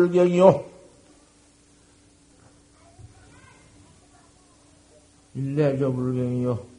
조불경이요. 0.05 0.64
일래 5.35 5.78
조불경이요. 5.78 6.74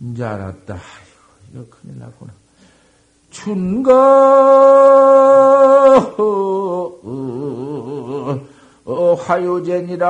이제 0.00 0.24
알았다. 0.24 0.78
이거 1.52 1.64
큰일 1.70 1.98
났구나. 1.98 2.32
춘거 3.30 3.92
어, 8.84 9.14
화요제니라 9.14 10.06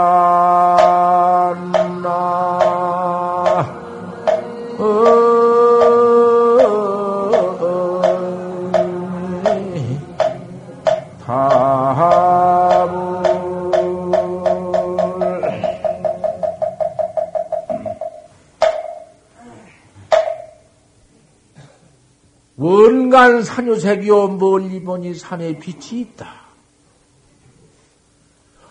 내가 23.38 23.42
산유색이요 23.42 24.28
멀리 24.38 24.82
보니 24.82 25.14
산에 25.14 25.58
빛이 25.58 26.00
있다. 26.00 26.48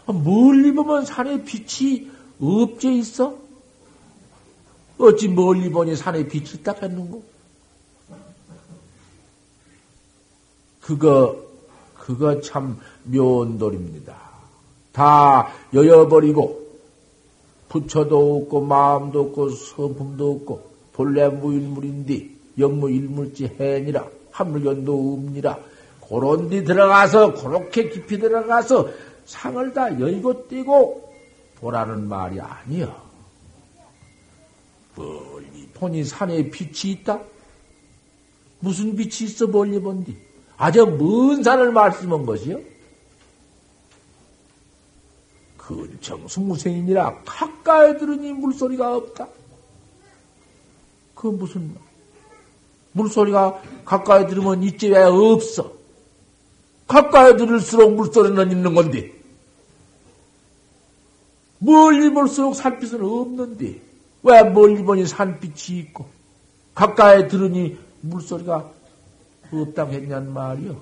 멀리 0.07 0.74
보면 0.74 1.05
산에 1.05 1.43
빛이 1.43 2.09
없지 2.39 2.97
있어? 2.99 3.38
어찌 4.97 5.28
멀리 5.28 5.70
보니 5.70 5.95
산에 5.95 6.28
빛이 6.28 6.55
있다 6.55 6.74
했는고? 6.82 7.24
그거, 10.82 11.38
그거 11.95 12.39
참 12.41 12.80
묘원돌입니다. 13.03 14.15
다 14.93 15.51
여여버리고, 15.74 16.65
부처도 17.68 18.38
없고, 18.38 18.61
마음도 18.61 19.22
없고, 19.22 19.49
성품도 19.49 20.32
없고, 20.32 20.72
본래 20.93 21.28
무일물인데, 21.28 22.30
영무일물지 22.57 23.57
해니라, 23.59 24.07
한물견도 24.38 25.13
없니라, 25.13 25.57
그런 26.07 26.49
데 26.49 26.63
들어가서, 26.63 27.33
그렇게 27.33 27.89
깊이 27.89 28.19
들어가서, 28.19 28.89
상을 29.25 29.73
다 29.73 29.99
열고 29.99 30.47
띄고, 30.47 31.13
보라는 31.55 32.07
말이 32.07 32.39
아니여. 32.39 33.07
멀리 34.95 35.67
보니 35.73 36.03
산에 36.03 36.49
빛이 36.49 36.93
있다? 36.93 37.19
무슨 38.59 38.95
빛이 38.95 39.29
있어 39.29 39.47
멀리 39.47 39.79
본디? 39.79 40.15
아주 40.57 40.85
먼 40.85 41.43
산을 41.43 41.71
말씀한 41.71 42.25
것이요? 42.25 42.59
근청 45.57 46.27
승무생이니라 46.27 47.23
가까이 47.25 47.97
들으니 47.97 48.31
물소리가 48.33 48.95
없다. 48.95 49.27
그 51.13 51.27
무슨 51.27 51.75
물소리가 52.97 53.61
가까이 53.85 54.27
들으면 54.27 54.63
있지 54.63 54.89
왜 54.89 55.03
없어? 55.03 55.71
가까이 56.87 57.37
들을수록 57.37 57.93
물소리는 57.93 58.51
있는 58.51 58.73
건데 58.73 59.13
멀리 61.59 62.09
볼수록 62.11 62.55
산빛은 62.55 63.03
없는데 63.03 63.79
왜 64.23 64.43
멀리 64.43 64.83
보니 64.83 65.05
산빛이 65.05 65.79
있고 65.79 66.05
가까이 66.75 67.27
들으니 67.27 67.77
물소리가 68.01 68.71
없다고 69.51 69.91
했냔 69.93 70.33
말이요. 70.33 70.81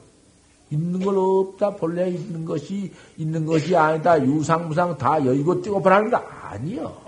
있는 0.71 0.99
걸 0.99 1.15
없다. 1.17 1.75
본래 1.75 2.09
있는 2.09 2.43
것이 2.43 2.91
있는 3.17 3.45
것이 3.45 3.75
아니다. 3.75 4.21
유상무상 4.23 4.97
다 4.97 5.23
여의고 5.23 5.61
뛰고 5.61 5.81
보라는 5.81 6.09
거 6.09 6.17
아니요. 6.17 7.05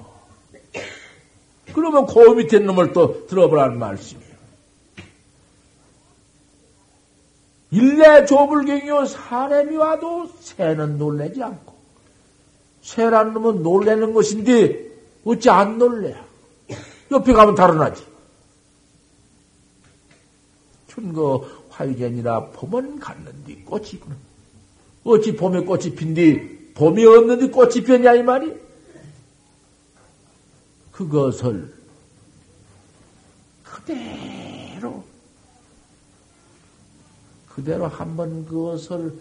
그러면 1.74 2.05
그 2.05 2.20
밑에 2.36 2.60
놈을 2.60 2.93
또 2.93 3.26
들어보라는 3.28 3.78
말씀이에요. 3.80 4.28
일내 7.72 8.26
조불경이요 8.26 9.05
사람이 9.05 9.76
와도 9.76 10.32
새는 10.39 10.97
놀래지 10.97 11.43
않고 11.43 11.76
새라는 12.82 13.34
놈은 13.34 13.63
놀래는 13.63 14.13
것인데 14.13 14.88
어찌 15.26 15.49
안 15.49 15.78
놀래? 15.78 16.15
옆에 17.11 17.34
가면 17.34 17.55
달아나지. 17.55 18.05
춘거 20.88 21.45
화유전이라 21.70 22.51
봄은 22.51 22.99
갔는데 22.99 23.55
꽃이 23.65 23.99
구나. 23.99 24.15
어찌 25.03 25.36
봄에 25.36 25.61
꽃이 25.61 25.95
핀디 25.95 26.74
봄이 26.76 27.05
없는데 27.05 27.49
꽃이 27.49 27.84
피었냐 27.84 28.13
이 28.15 28.24
말이? 28.24 28.53
그것을 30.91 31.74
그대로 33.63 35.03
그대로 37.58 37.88
한번 37.88 38.45
그것을 38.45 39.20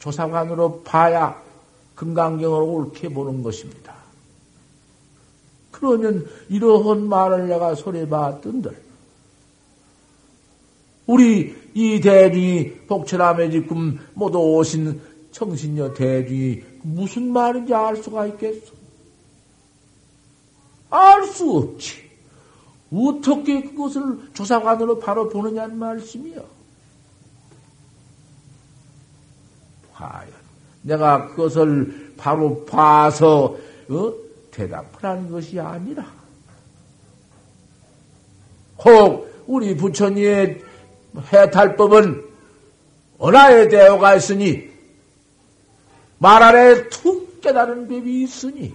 조사관으로 0.00 0.82
봐야 0.82 1.42
금강경을 1.94 2.60
옳게 2.60 3.08
보는 3.08 3.42
것입니다. 3.42 3.94
그러면 5.70 6.26
이러한 6.50 7.08
말을 7.08 7.48
내가 7.48 7.74
소리 7.74 8.06
봤던들 8.06 8.82
우리 11.06 11.56
이 11.72 12.00
대중이 12.02 12.86
복철함에 12.86 13.50
지금 13.50 13.98
모두 14.12 14.38
오신 14.38 15.00
청신녀 15.32 15.94
대중이 15.94 16.62
무슨 16.82 17.32
말인지 17.32 17.72
알 17.72 17.96
수가 17.96 18.26
있겠어? 18.26 18.72
알 20.90 21.24
수 21.24 21.50
없지. 21.50 22.08
어떻게 22.92 23.62
그것을 23.62 24.32
조사관으로 24.34 24.98
바로 24.98 25.30
보느냐는 25.30 25.78
말씀이요. 25.78 26.57
과연 29.98 30.28
내가 30.82 31.26
그것을 31.28 32.14
바로 32.16 32.64
봐서 32.64 33.56
어? 33.90 34.12
대답을 34.52 34.88
하는 35.02 35.30
것이 35.30 35.58
아니라 35.58 36.06
혹 38.84 39.28
우리 39.46 39.76
부처님의 39.76 40.62
해탈법은 41.32 42.24
언하의 43.18 43.68
대오가 43.68 44.14
있으니 44.14 44.70
말 46.18 46.42
아래 46.42 46.88
툭 46.88 47.40
깨달은 47.40 47.88
법이 47.88 48.22
있으니 48.22 48.74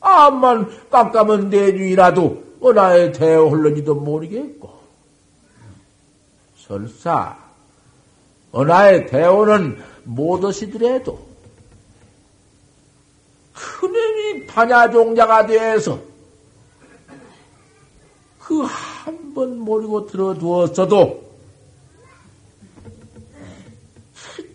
암만 0.00 0.88
깜깜한 0.90 1.50
대중이라도 1.50 2.50
언하의 2.60 3.12
대오 3.12 3.48
흘러지도 3.50 3.94
모르겠고 3.94 4.80
설사 6.56 7.49
언하의 8.52 9.06
대오는 9.06 9.78
못하시더라도 10.04 11.18
큰님이 13.54 14.46
반야종자가 14.46 15.46
되어서 15.46 16.00
그 18.38 18.62
한 18.64 19.30
번 19.32 19.58
모르고 19.60 20.06
들어두었어도 20.06 21.22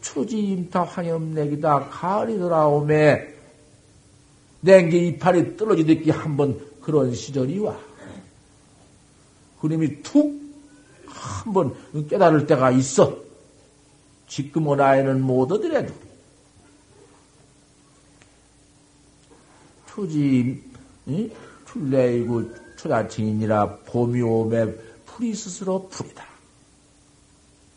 초지 0.01 0.37
임타 0.37 0.83
환염내기다 0.83 1.87
가을이 1.89 2.37
돌아오매 2.37 3.25
냉기 4.59 5.07
이파리 5.07 5.55
떨어지듯이 5.55 6.11
한 6.11 6.35
번 6.35 6.59
그런 6.81 7.13
시절이 7.15 7.59
와. 7.59 7.77
그님이 9.61 10.03
툭 10.03 10.27
한 11.07 11.53
번 11.53 11.73
깨달을 12.09 12.45
때가 12.45 12.71
있어. 12.71 13.17
지금은 14.27 14.79
아이는 14.79 15.21
못 15.21 15.51
얻으래도. 15.51 15.93
초지, 19.87 20.61
응? 21.07 21.29
출래이고 21.67 22.75
초자칭이니라 22.75 23.77
봄이 23.85 24.21
오매 24.21 24.73
풀이 25.05 25.33
스스로 25.33 25.87
풀이다. 25.89 26.25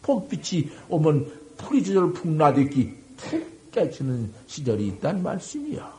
봄빛이 0.02 0.70
오면 0.88 1.30
풀이 1.58 1.84
저절 1.84 2.12
풍나듣기 2.12 2.94
푹 3.16 3.70
깨치는 3.72 4.32
시절이 4.46 4.86
있단 4.88 5.22
말씀이야. 5.22 5.98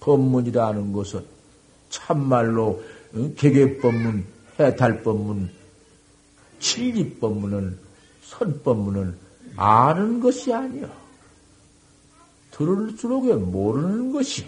법문이라는 0.00 0.92
것은 0.92 1.24
참말로 1.90 2.82
개개법문, 3.36 4.24
해탈법문, 4.58 5.50
칠리법문은 6.60 7.78
선법문은 8.38 9.16
아는 9.56 10.20
것이 10.20 10.52
아니야. 10.52 10.88
들을수록 12.50 13.26
모르는 13.26 14.12
것이요. 14.12 14.46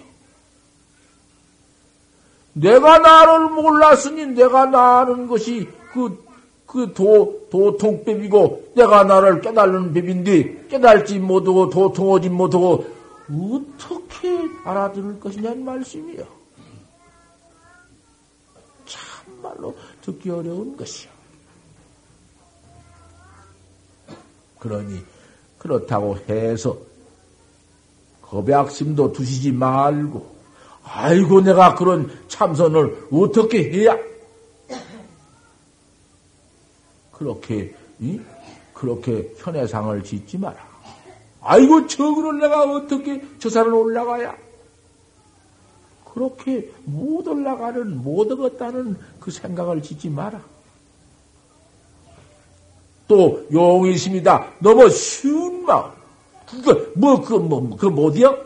내가 2.55 2.99
나를 2.99 3.49
몰랐으니 3.51 4.27
내가 4.27 4.67
나는 4.67 5.27
것이 5.27 5.69
그, 5.93 6.25
그 6.67 6.93
도, 6.93 7.49
도통법이고 7.51 8.73
내가 8.77 9.05
나를 9.05 9.41
깨달는 9.41 9.93
법인데 9.93 10.69
깨달지 10.69 11.19
못하고 11.19 11.69
도통하지 11.69 12.29
못하고 12.29 12.85
어떻게 13.29 14.49
알아들을 14.65 15.19
것이냐는 15.19 15.65
말씀이요. 15.65 16.25
참말로 18.87 19.75
듣기 20.03 20.31
어려운 20.31 20.77
것이요. 20.77 21.14
그러니 24.65 25.05
그렇다고 25.59 26.17
해서 26.27 26.79
겁약심도 28.23 29.13
두시지 29.13 29.53
말고 29.53 30.35
아이고 30.83 31.43
내가 31.43 31.75
그런 31.75 32.11
참선을 32.29 33.09
어떻게 33.13 33.71
해야 33.71 33.95
그렇게 37.13 37.75
이? 38.01 38.19
그렇게 38.73 39.33
현해상을 39.37 40.03
짓지 40.03 40.39
마라. 40.39 40.57
아이고 41.43 41.87
저거를 41.87 42.41
내가 42.41 42.63
어떻게 42.65 43.23
저 43.39 43.51
산을 43.51 43.73
올라가야 43.73 44.35
그렇게 46.13 46.73
못 46.85 47.29
올라가는 47.29 48.03
못 48.03 48.33
얻었다는 48.33 48.97
그 49.21 49.31
생각을 49.31 49.83
짓지 49.83 50.09
마라. 50.09 50.43
또 53.15 53.47
용이십니다. 53.53 54.55
너무 54.59 54.91
쉬운 54.91 55.65
마음. 55.65 55.93
그거, 56.51 56.77
뭐, 56.97 57.23
그, 57.23 57.35
뭐, 57.35 57.77
그 57.77 57.87
못이요? 57.87 58.37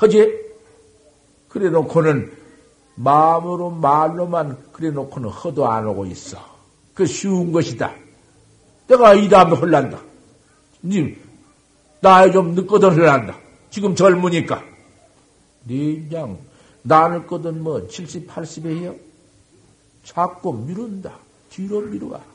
허지? 0.00 0.42
그래 1.48 1.70
놓고는 1.70 2.32
마음으로 2.96 3.70
말로만 3.70 4.58
그래 4.72 4.90
놓고는 4.90 5.28
허도 5.28 5.70
안 5.70 5.86
오고 5.86 6.06
있어. 6.06 6.36
그 6.94 7.06
쉬운 7.06 7.52
것이다. 7.52 7.94
내가 8.88 9.14
이 9.14 9.28
다음에 9.28 9.54
흘란다. 9.54 10.00
님, 10.82 11.16
나이 12.00 12.32
좀 12.32 12.56
늦거든 12.56 12.90
흘란다. 12.90 13.38
지금 13.70 13.94
젊으니까. 13.94 14.64
네, 15.64 16.08
그냥, 16.08 16.36
나를 16.82 17.24
거든 17.28 17.62
뭐, 17.62 17.86
70, 17.86 18.26
80에 18.26 18.80
해요? 18.80 18.96
자꾸 20.02 20.52
미룬다. 20.52 21.12
뒤로 21.50 21.82
미루가. 21.82 22.31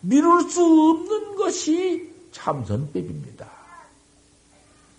미룰 0.00 0.48
수 0.48 0.62
없는 0.62 1.36
것이 1.36 2.10
참선법입니다. 2.32 3.50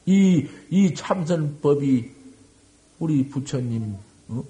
이, 0.06 0.48
이 0.70 0.94
참선법이 0.94 2.12
우리 3.00 3.28
부처님, 3.30 3.96
어? 4.30 4.44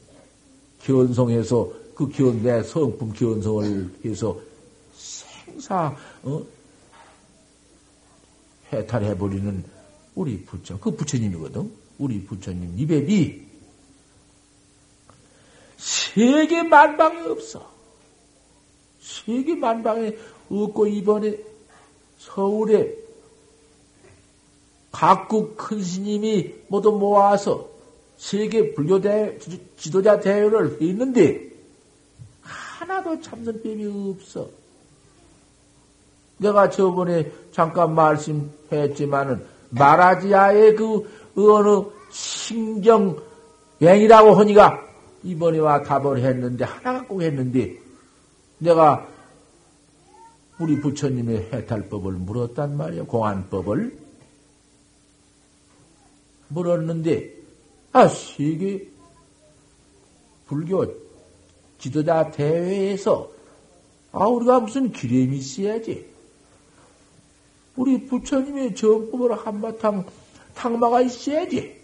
견성해서 0.84 1.72
그 1.96 2.10
견, 2.10 2.42
내 2.42 2.64
성품 2.64 3.14
견성을 3.14 3.94
해서 4.04 4.40
생사, 4.94 5.96
어? 6.24 6.44
해탈해버리는 8.74 9.64
우리 10.16 10.44
부처, 10.44 10.80
그 10.80 10.92
부처님이거든. 10.92 11.72
우리 11.98 12.24
부처님 12.24 12.80
이백이 12.80 13.46
세계 15.78 16.64
만방에 16.64 17.22
없어. 17.22 17.72
세계 19.00 19.56
만방에 19.56 20.16
없고 20.52 20.88
이번에 20.88 21.38
서울에 22.18 22.96
각국 24.92 25.56
큰 25.56 25.82
스님이 25.82 26.54
모두 26.68 26.92
모아서 26.92 27.70
세계 28.18 28.74
불교 28.74 29.00
대 29.00 29.40
지도자 29.78 30.20
대회를 30.20 30.82
했는데 30.82 31.50
하나도 32.42 33.22
참선법이 33.22 34.12
없어. 34.12 34.50
내가 36.38 36.70
저번에 36.70 37.32
잠깐 37.52 37.96
말씀했지만은 37.96 39.46
마라지아의 39.70 40.76
그 40.76 41.08
어느 41.36 41.84
신경행이라고 42.12 43.22
하니까 44.34 44.86
이번에 45.24 45.60
와 45.60 45.82
답을 45.82 46.20
했는데 46.20 46.66
하나 46.66 47.00
갖고 47.00 47.22
했는데 47.22 47.78
내가 48.58 49.08
우리 50.62 50.80
부처님의 50.80 51.50
해탈법을 51.52 52.12
물었단 52.14 52.78
말이야. 52.78 53.06
공안법을 53.06 53.98
물었는데 56.50 57.34
아 57.94 58.08
이게 58.38 58.88
불교 60.46 60.86
지도자 61.80 62.30
대회에서 62.30 63.32
아 64.12 64.28
우리가 64.28 64.60
무슨 64.60 64.92
기름이 64.92 65.38
있어야지. 65.38 66.06
우리 67.76 68.06
부처님의 68.06 68.76
정법을 68.76 69.36
한바탕 69.36 70.06
탕마가 70.54 71.02
있어야지. 71.02 71.76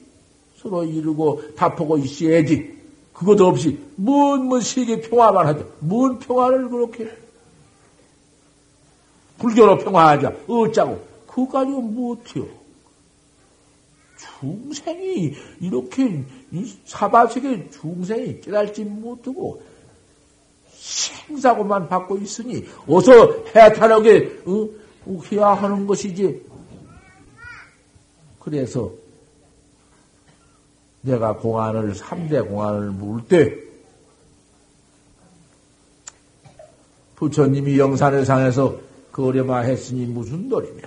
서로 0.55 0.84
이루고 0.84 1.55
다포고 1.55 1.97
있어야지. 1.97 2.78
그것도 3.11 3.47
없이 3.47 3.80
뭔뭔 3.95 4.61
세계 4.61 4.97
뭐 4.97 5.09
평화만 5.09 5.47
하죠. 5.47 5.73
뭔 5.80 6.19
평화를 6.19 6.69
그렇게 6.69 7.26
불교로 9.38 9.78
평화하자. 9.80 10.36
어쩌고. 10.48 11.08
그거 11.28 11.48
가지고 11.48 11.82
못해요. 11.82 12.48
중생이 14.40 15.34
이렇게 15.60 16.24
사바세계 16.86 17.70
중생이 17.70 18.42
깨달지 18.42 18.84
못하고 18.84 19.62
생사고만 20.72 21.88
받고 21.88 22.18
있으니 22.18 22.66
어서 22.88 23.12
해탈하게 23.56 24.42
어? 24.46 24.70
해야 25.32 25.50
하는 25.50 25.86
것이지. 25.86 26.44
그래서 28.40 28.92
내가 31.02 31.36
공안을, 31.38 31.94
3대 31.94 32.48
공안을 32.48 32.92
물 32.92 33.26
때, 33.26 33.56
부처님이 37.16 37.80
영산을 37.80 38.26
상해서 38.26 38.87
거려마 39.18 39.61
했으니 39.61 40.05
무슨 40.05 40.47
도리며. 40.47 40.84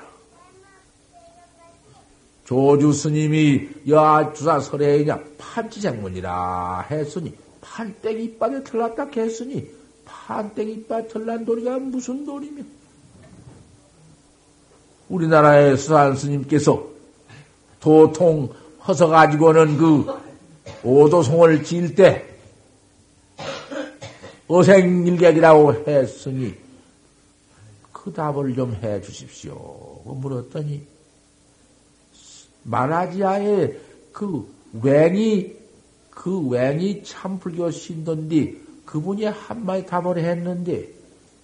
조주 2.44 2.92
스님이 2.92 3.68
여주사 3.88 4.60
설해이냐 4.60 5.20
판치생문이라 5.36 6.86
했으니 6.90 7.34
판때기 7.60 8.24
이빨에 8.24 8.62
털났다 8.62 9.08
했으니 9.16 9.68
판때기 10.04 10.72
이빨 10.72 11.08
털난 11.08 11.44
도리가 11.44 11.80
무슨 11.80 12.24
도리며. 12.24 12.62
우리나라의 15.08 15.76
수산 15.76 16.14
스님께서 16.14 16.86
도통 17.80 18.54
허서 18.86 19.08
가지고는 19.08 19.76
그 19.76 20.06
오도송을 20.84 21.64
지을 21.64 21.96
때 21.96 22.26
어생일객이라고 24.46 25.84
했으니 25.88 26.59
그 28.02 28.12
답을 28.12 28.54
좀 28.54 28.74
해 28.82 29.00
주십시오. 29.02 29.54
물었더니 30.04 30.86
마라지아의 32.62 33.78
그 34.12 34.48
웽이 34.72 35.56
그 36.10 36.48
웽이 36.50 37.02
참불교 37.04 37.70
신도인데 37.70 38.54
그분이 38.86 39.24
한마디 39.24 39.84
답을 39.86 40.18
했는데 40.18 40.88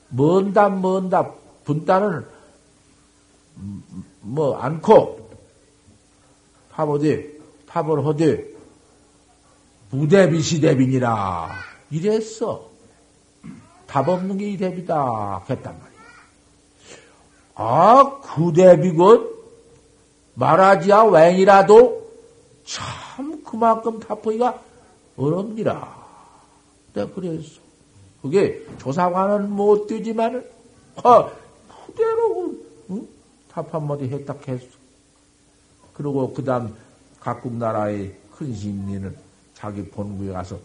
먼 0.09 0.53
답, 0.53 0.81
먼 0.81 1.11
답, 1.11 1.37
분단은 1.65 2.25
뭐 4.21 4.57
않고 4.57 5.31
하보되 6.71 7.33
탑을 7.69 8.07
하되 8.07 8.49
무대비 9.91 10.41
시대비니라 10.43 11.49
이랬어. 11.91 12.71
답 13.87 14.09
없는 14.09 14.37
게 14.39 14.51
이 14.51 14.57
대비다 14.57 15.45
했단 15.49 15.79
말이야. 15.79 15.95
아, 17.57 18.21
그 18.21 18.53
대비곧 18.53 19.35
말하지야 20.35 21.05
웽이라도 21.05 22.07
참 22.65 23.43
그만큼 23.43 23.99
답하기가 23.99 24.63
어렵니라. 25.17 26.07
내가 26.93 27.15
그랬어. 27.15 27.61
그게 28.21 28.63
조사관은 28.79 29.51
못 29.51 29.87
되지만은, 29.87 30.47
아, 31.03 31.31
그대로, 31.87 32.55
응? 32.91 33.09
답 33.51 33.75
한마디 33.75 34.05
했다 34.05 34.35
했어. 34.47 34.67
그리고 35.95 36.33
그 36.35 36.45
다음 36.45 36.77
각국 37.21 37.55
나라의 37.55 38.15
큰 38.37 38.55
신리는 38.55 39.17
자기 39.55 39.83
본부에 39.83 40.33
가서 40.33 40.59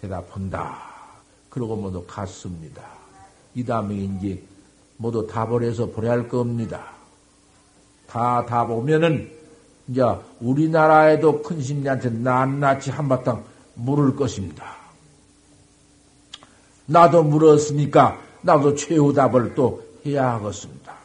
대답한다. 0.00 0.78
그러고 1.50 1.74
모두 1.74 2.04
갔습니다. 2.06 2.86
이 3.54 3.64
다음에 3.64 3.96
이제 3.96 4.40
모두 4.98 5.26
답을 5.26 5.62
해서 5.62 5.86
보내할 5.86 6.28
겁니다. 6.28 6.92
다답 8.06 8.70
오면은 8.70 9.30
이제 9.88 10.02
우리나라에도 10.40 11.40
큰 11.40 11.62
신리한테 11.62 12.10
낱낱이 12.10 12.90
한바탕 12.90 13.44
물을 13.74 14.14
것입니다. 14.14 14.76
나도 16.86 17.22
물었으니까 17.22 18.20
나도 18.42 18.74
최후 18.74 19.12
답을 19.12 19.54
또 19.54 19.82
해야 20.04 20.34
하겠습니다. 20.34 20.96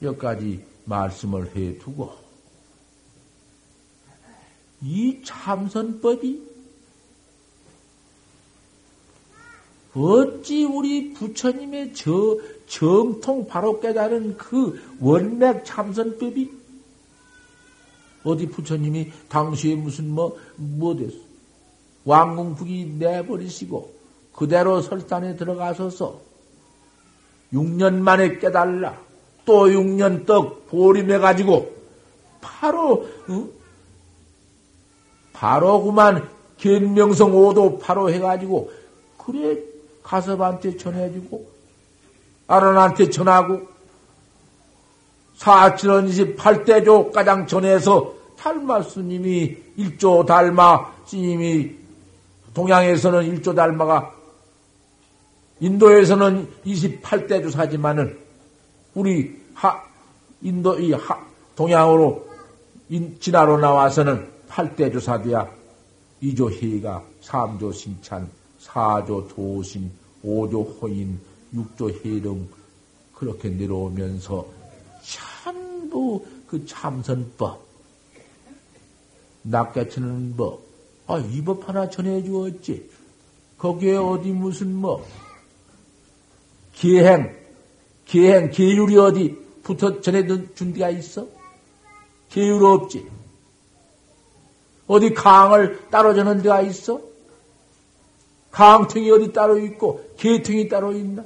여기까지 0.00 0.64
말씀을 0.84 1.54
해 1.56 1.76
두고, 1.78 2.12
이 4.80 5.22
참선법이 5.24 6.47
어찌 9.98 10.64
우리 10.64 11.12
부처님의 11.12 11.92
저 11.92 12.38
정통 12.68 13.48
바로 13.48 13.80
깨달은 13.80 14.36
그 14.36 14.80
원맥 15.00 15.64
참선법이 15.64 16.52
어디 18.22 18.48
부처님이 18.48 19.10
당시에 19.28 19.74
무슨 19.74 20.10
뭐, 20.10 20.36
뭐 20.56 20.94
됐어. 20.94 21.16
왕궁북이 22.04 22.96
내버리시고 22.98 23.92
그대로 24.32 24.80
설산에 24.80 25.36
들어가서서 25.36 26.20
6년 27.52 27.94
만에 27.94 28.38
깨달라. 28.38 29.00
또 29.44 29.66
6년 29.66 30.26
떡 30.26 30.68
보림해가지고 30.68 31.74
바로 32.40 33.08
어? 33.28 33.48
바로 35.32 35.82
그만 35.82 36.28
견명성 36.58 37.34
오도 37.34 37.78
바로 37.78 38.10
해가지고 38.10 38.70
그래 39.16 39.58
가섭한테 40.08 40.78
전해주고, 40.78 41.50
아론한테 42.46 43.10
전하고, 43.10 43.68
사칠원 45.36 46.08
28대조 46.08 47.12
가장 47.12 47.46
전해서 47.46 48.14
달마 48.36 48.82
스님이 48.82 49.56
일조 49.76 50.24
달마 50.24 50.92
스님이 51.06 51.76
동양에서는 52.54 53.24
일조 53.24 53.54
달마가 53.54 54.12
인도에서는 55.60 56.48
28대 56.64 57.42
주사지만은 57.42 58.18
우리 58.94 59.36
하 59.54 59.84
인도 60.40 60.78
이 60.78 60.92
하, 60.92 61.24
동양으로 61.54 62.28
인, 62.88 63.18
진화로 63.20 63.58
나와서는 63.58 64.28
8대 64.48 64.90
주사돼야. 64.92 65.48
2조 66.22 66.50
해가 66.50 67.02
3조 67.22 67.72
신찬 67.74 68.28
4조 68.68 69.28
도심 69.34 69.90
5조 70.24 70.80
호인 70.80 71.18
6조 71.54 72.04
해령 72.04 72.46
그렇게 73.14 73.48
내려오면서 73.48 74.46
전부 75.02 76.24
그 76.46 76.64
참선법 76.66 77.66
낚아치는 79.42 80.36
법, 80.36 80.60
아, 81.06 81.18
이 81.18 81.42
법 81.42 81.66
하나 81.68 81.88
전해주었지. 81.88 82.90
거기에 83.56 83.96
어디 83.96 84.30
무슨 84.30 84.74
뭐, 84.74 85.04
기행, 86.74 87.34
기행, 88.04 88.50
계율이 88.50 88.96
어디 88.98 89.36
붙어 89.62 90.00
전해준 90.00 90.72
데가 90.74 90.90
있어? 90.90 91.26
계율 92.28 92.62
없지. 92.64 93.08
어디 94.86 95.12
강을 95.14 95.88
따로 95.90 96.14
전는 96.14 96.42
데가 96.42 96.60
있어? 96.62 97.00
강통이 98.50 99.10
어디 99.10 99.32
따로 99.32 99.58
있고, 99.58 100.14
계통이 100.16 100.68
따로 100.68 100.92
있나? 100.92 101.24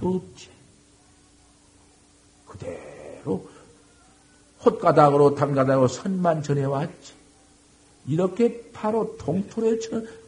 없지. 0.00 0.48
그대로 2.46 3.48
헛가닥으로 4.64 5.34
담가닥으로 5.34 5.88
선만 5.88 6.42
전해왔지. 6.42 7.14
이렇게 8.06 8.70
바로 8.72 9.16
동토로, 9.16 9.78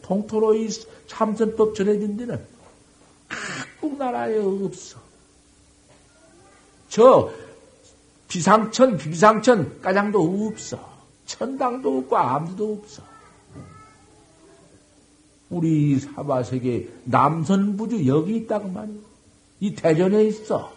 동토로 0.03 0.55
이 0.55 0.69
참선법 1.07 1.75
전해준 1.75 2.17
데는 2.17 2.47
각국 3.29 3.99
나라에 3.99 4.39
없어. 4.39 4.99
저 6.89 7.31
비상천, 8.29 8.97
비상천 8.97 9.81
가장도 9.81 10.49
없어. 10.49 10.95
천당도 11.27 11.99
없고 11.99 12.17
아무도 12.17 12.75
없어. 12.75 13.03
우리 15.55 16.01
사바세계 16.01 16.89
남선부주 17.05 18.09
여기 18.09 18.37
있다고 18.39 18.69
말이야. 18.69 18.99
이 19.61 19.75
대전에 19.75 20.25
있어. 20.25 20.73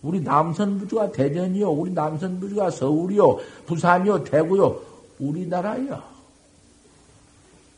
우리 0.00 0.22
남선부주가 0.22 1.12
대전이요. 1.12 1.70
우리 1.70 1.92
남선부주가 1.92 2.70
서울이요. 2.70 3.38
부산이요. 3.66 4.24
대구요. 4.24 4.80
우리나라야. 5.18 6.02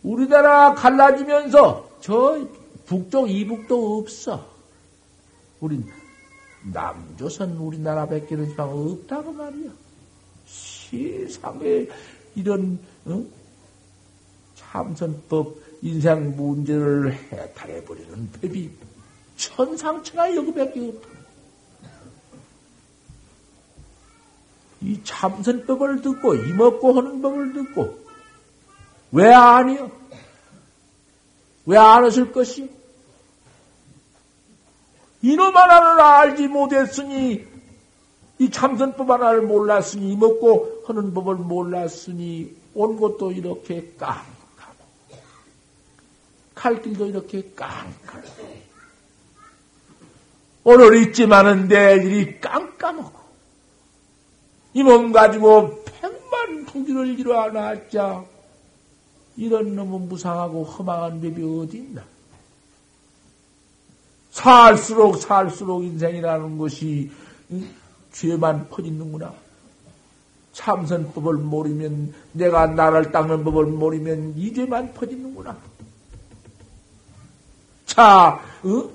우리나라 0.05 0.75
갈라지면서 0.75 1.89
저 2.01 2.47
북쪽 2.87 3.29
이북도 3.29 3.99
없어. 3.99 4.47
우린 5.61 5.85
남조선 6.73 7.57
우리나라 7.57 8.07
밖에는 8.07 8.49
지방 8.49 8.71
없다고 8.71 9.33
말이야. 9.33 9.71
세상에 10.47 11.89
이런 12.37 12.79
어? 13.07 13.25
참선법 14.55 15.64
인생 15.85 16.35
문제를 16.35 17.13
해탈해버리는 17.13 18.31
법이 18.33 18.71
천상천하 19.37 20.35
여기밖에 20.35 20.89
없다. 20.89 21.09
이 24.81 25.01
참선법을 25.05 26.01
듣고 26.01 26.35
이먹고 26.35 26.93
하는 26.95 27.21
법을 27.21 27.53
듣고 27.53 27.99
왜 29.13 29.33
아니요? 29.33 29.91
왜 31.67 31.77
안 31.77 32.03
하실 32.05 32.33
것이? 32.33 32.71
이놈 35.21 35.55
하나를 35.55 36.01
알지 36.01 36.49
못했으니 36.49 37.47
이 38.39 38.51
참선법 38.51 39.11
하나를 39.11 39.43
몰랐으니 39.43 40.13
이먹고 40.13 40.85
하는 40.87 41.13
법을 41.13 41.37
몰랐으니 41.37 42.57
온 42.75 42.99
것도 42.99 43.33
이렇게 43.33 43.95
깡깡 43.99 44.34
갈 46.65 46.81
길도 46.81 47.05
이렇게 47.05 47.43
깡깡 47.55 48.23
오늘 50.65 50.97
있지만은 50.97 51.69
내일이 51.69 52.41
깜깜하고 52.41 53.21
이 54.73 54.83
몸 54.83 55.13
가지고 55.13 55.85
백만 55.85 56.65
풍기를 56.65 57.19
이루어놨자 57.19 58.25
이런 59.37 59.77
놈은 59.77 60.09
무상하고 60.09 60.65
허망한 60.65 61.21
법이 61.21 61.43
어디 61.43 61.77
있나? 61.77 62.03
살수록 64.31 65.19
살수록 65.19 65.85
인생이라는 65.85 66.57
것이 66.57 67.11
죄만 68.11 68.71
퍼짓는구나. 68.71 69.35
참선법을 70.55 71.35
모르면 71.35 72.15
내가 72.33 72.67
나를 72.69 73.13
닦는 73.13 73.45
법을 73.45 73.67
모르면 73.67 74.33
이 74.39 74.55
죄만 74.55 74.95
퍼짓는구나. 74.95 75.74
자, 77.95 78.41
어? 78.65 78.91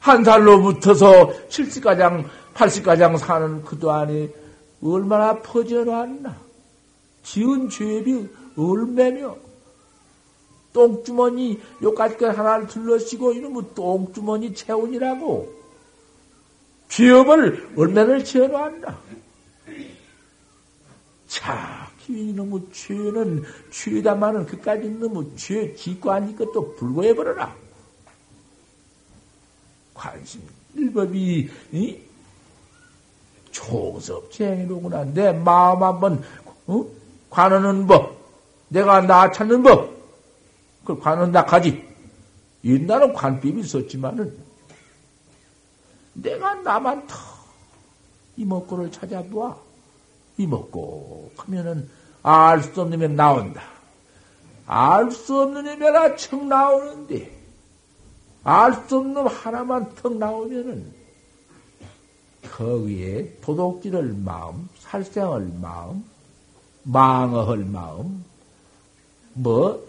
한 0.00 0.22
살로부터서 0.22 1.48
70가장 1.48 2.28
80가장 2.52 3.16
사는 3.16 3.64
그도 3.64 3.90
안에 3.90 4.28
얼마나 4.82 5.40
퍼져놨나. 5.40 6.36
지은 7.22 7.70
죄비 7.70 8.28
얼매며 8.58 9.34
똥주머니 10.74 11.58
요까지 11.82 12.22
하나를 12.22 12.66
둘러쓰고 12.66 13.32
이놈의 13.32 13.74
똥주머니 13.74 14.54
채운이라고 14.54 15.54
죄업을 16.88 17.72
얼마나 17.78 18.22
지어놨나. 18.22 18.98
자, 21.28 21.91
이놈의 22.08 22.68
죄는 22.72 23.44
죄다마는 23.70 24.46
그까지 24.46 24.88
놈의 24.88 25.36
죄 25.36 25.74
짓고 25.74 26.10
하니까 26.10 26.44
또 26.52 26.74
불고해버려라. 26.74 27.54
관심 29.94 30.42
일법이 30.74 31.50
이? 31.72 31.98
초섭쟁이로구나. 33.50 35.04
내 35.04 35.32
마음 35.32 35.82
한번 35.82 36.22
어? 36.66 36.84
관하는 37.30 37.86
법, 37.86 38.16
내가 38.68 39.00
나 39.02 39.30
찾는 39.30 39.62
법, 39.62 39.92
그걸 40.80 41.00
관은 41.00 41.32
낙하지. 41.32 41.92
옛날은 42.64 43.12
관법이 43.12 43.60
있었지만은 43.60 44.36
내가 46.14 46.54
나만 46.56 47.06
더 47.06 47.16
이먹고를 48.36 48.90
찾아보아. 48.90 49.56
이먹고 50.38 51.32
하면은 51.36 51.88
알 52.22 52.62
수 52.62 52.80
없는 52.80 52.98
면 52.98 53.16
나온다. 53.16 53.62
알 54.66 55.10
수 55.10 55.40
없는 55.40 55.66
애매라 55.66 56.16
청 56.16 56.48
나오는데 56.48 57.30
알 58.44 58.72
수 58.86 58.98
없는 58.98 59.26
하나만 59.26 59.94
턱 59.96 60.16
나오면은 60.16 60.92
거기에 62.50 63.38
도둑질을 63.40 64.14
마음, 64.14 64.68
살생을 64.78 65.52
마음, 65.60 66.04
망어할 66.82 67.58
마음, 67.58 68.24
뭐, 69.34 69.86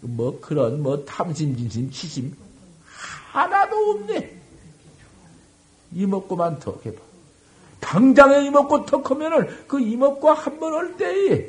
뭐 0.00 0.38
그런 0.40 0.82
뭐 0.82 1.04
탐심, 1.04 1.56
진심, 1.56 1.90
치심 1.90 2.36
하나도 3.30 3.76
없네. 3.76 4.40
이먹고만 5.92 6.58
턱 6.58 6.84
해봐. 6.84 7.11
당장에 7.82 8.46
이먹고 8.46 8.86
턱 8.86 9.10
하면은 9.10 9.48
그 9.66 9.78
이먹고 9.80 10.30
한번할 10.30 10.96
때에 10.96 11.46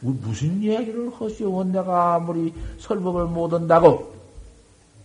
무슨 0.00 0.62
이야기를 0.62 1.10
하시오? 1.18 1.64
내가 1.64 2.14
아무리 2.14 2.52
설법을 2.78 3.24
못 3.24 3.52
한다고 3.52 4.14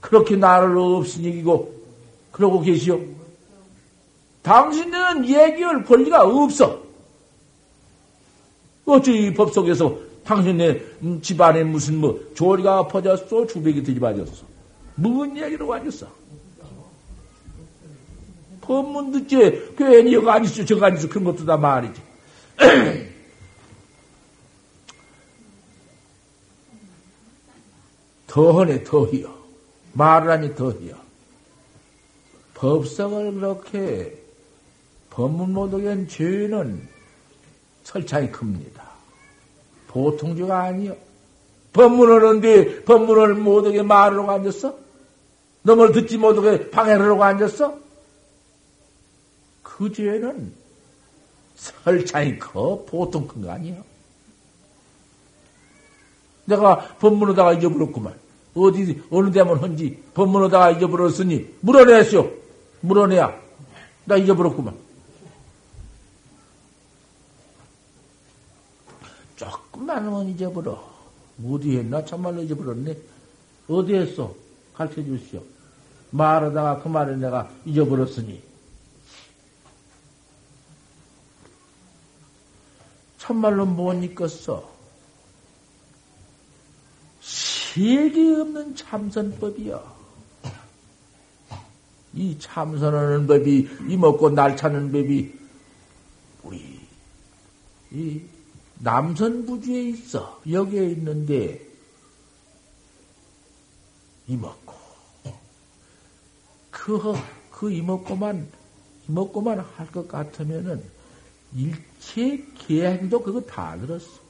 그렇게 0.02 0.36
나를 0.36 0.78
없이 0.78 1.22
이기고 1.22 1.74
그러고 2.32 2.62
계시오. 2.62 3.00
당신들은 4.44 5.26
얘기할 5.26 5.84
권리가 5.86 6.24
없어. 6.24 6.82
어찌 8.86 9.34
법 9.34 9.52
속에서 9.52 9.98
당신네 10.24 10.82
집안에 11.22 11.64
무슨 11.64 12.00
뭐 12.00 12.20
조리가 12.36 12.88
퍼졌어? 12.88 13.48
주백이 13.48 13.84
뒤집어졌어? 13.84 14.46
무슨 14.96 15.38
얘기로 15.38 15.68
와줬어? 15.68 16.08
법문 18.66 19.12
듣지 19.12 19.74
괜히 19.78 20.14
여가 20.14 20.36
안 20.36 20.44
있어 20.44 20.66
저가 20.66 20.88
안 20.88 20.98
있어 20.98 21.08
그런 21.08 21.24
것도 21.24 21.46
다 21.46 21.56
말이지. 21.58 22.02
더하네, 28.28 28.84
더히요. 28.84 29.34
말을 29.94 30.32
하니 30.32 30.56
더히요. 30.56 30.96
법성을 32.56 33.34
그렇게 33.36 34.18
법문 35.12 35.54
못하게 35.54 36.08
죄는 36.08 36.88
설창이 37.84 38.32
큽니다. 38.32 38.84
보통 39.88 40.36
죄가 40.36 40.64
아니요. 40.64 40.98
법문을 41.72 42.26
하는데 42.26 42.84
법문을 42.84 43.36
못하게 43.36 43.82
말하려고 43.84 44.32
앉았어? 44.32 44.76
너를 45.62 45.92
듣지 45.92 46.18
못하게 46.18 46.70
방해를 46.70 47.04
하려고 47.04 47.24
앉았어? 47.24 47.85
그 49.76 49.92
죄는 49.92 50.54
설창이 51.56 52.40
커 52.40 52.86
보통 52.86 53.28
큰 53.28 53.42
거 53.42 53.52
아니야. 53.52 53.76
내가 56.46 56.96
법문하다가 57.00 57.54
잊어버렸구만. 57.54 58.18
어디, 58.56 59.04
어느 59.12 59.32
데면 59.32 59.58
헌지 59.58 60.02
법문하다가 60.14 60.72
잊어버렸으니 60.72 61.56
물어내시오. 61.60 62.32
물어내야. 62.82 63.38
나 64.06 64.16
잊어버렸구만. 64.16 64.76
조금만 69.36 70.06
하면 70.06 70.28
잊어버려. 70.30 70.82
어디 71.46 71.78
했나? 71.78 72.06
참말로 72.06 72.42
잊어버렸네. 72.44 72.98
어디 73.68 73.96
했어? 73.96 74.34
가르쳐 74.74 75.04
주시오. 75.04 75.44
말하다가 76.12 76.82
그 76.82 76.88
말을 76.88 77.20
내가 77.20 77.50
잊어버렸으니. 77.66 78.55
참말로 83.26 83.66
못 83.66 83.94
잊겠어. 84.04 84.72
세계 87.22 88.36
없는 88.36 88.76
참선법이야. 88.76 89.96
이 92.14 92.38
참선하는 92.40 93.26
법이, 93.26 93.68
이 93.90 93.98
먹고 93.98 94.30
날 94.30 94.56
찾는 94.56 94.92
법이, 94.92 95.40
우리, 96.44 96.80
이 97.92 98.22
남선부주에 98.80 99.82
있어. 99.90 100.40
여기에 100.48 100.92
있는데, 100.92 101.68
이먹고. 104.28 104.74
그, 106.70 107.16
그 107.50 107.72
이먹고만, 107.72 108.48
이먹고만 109.10 109.60
할 109.60 109.88
것 109.88 110.08
같으면은, 110.08 110.84
일 111.56 111.74
체 112.06 112.46
계행도 112.68 113.24
그거 113.24 113.42
다 113.42 113.76
들었어. 113.80 114.24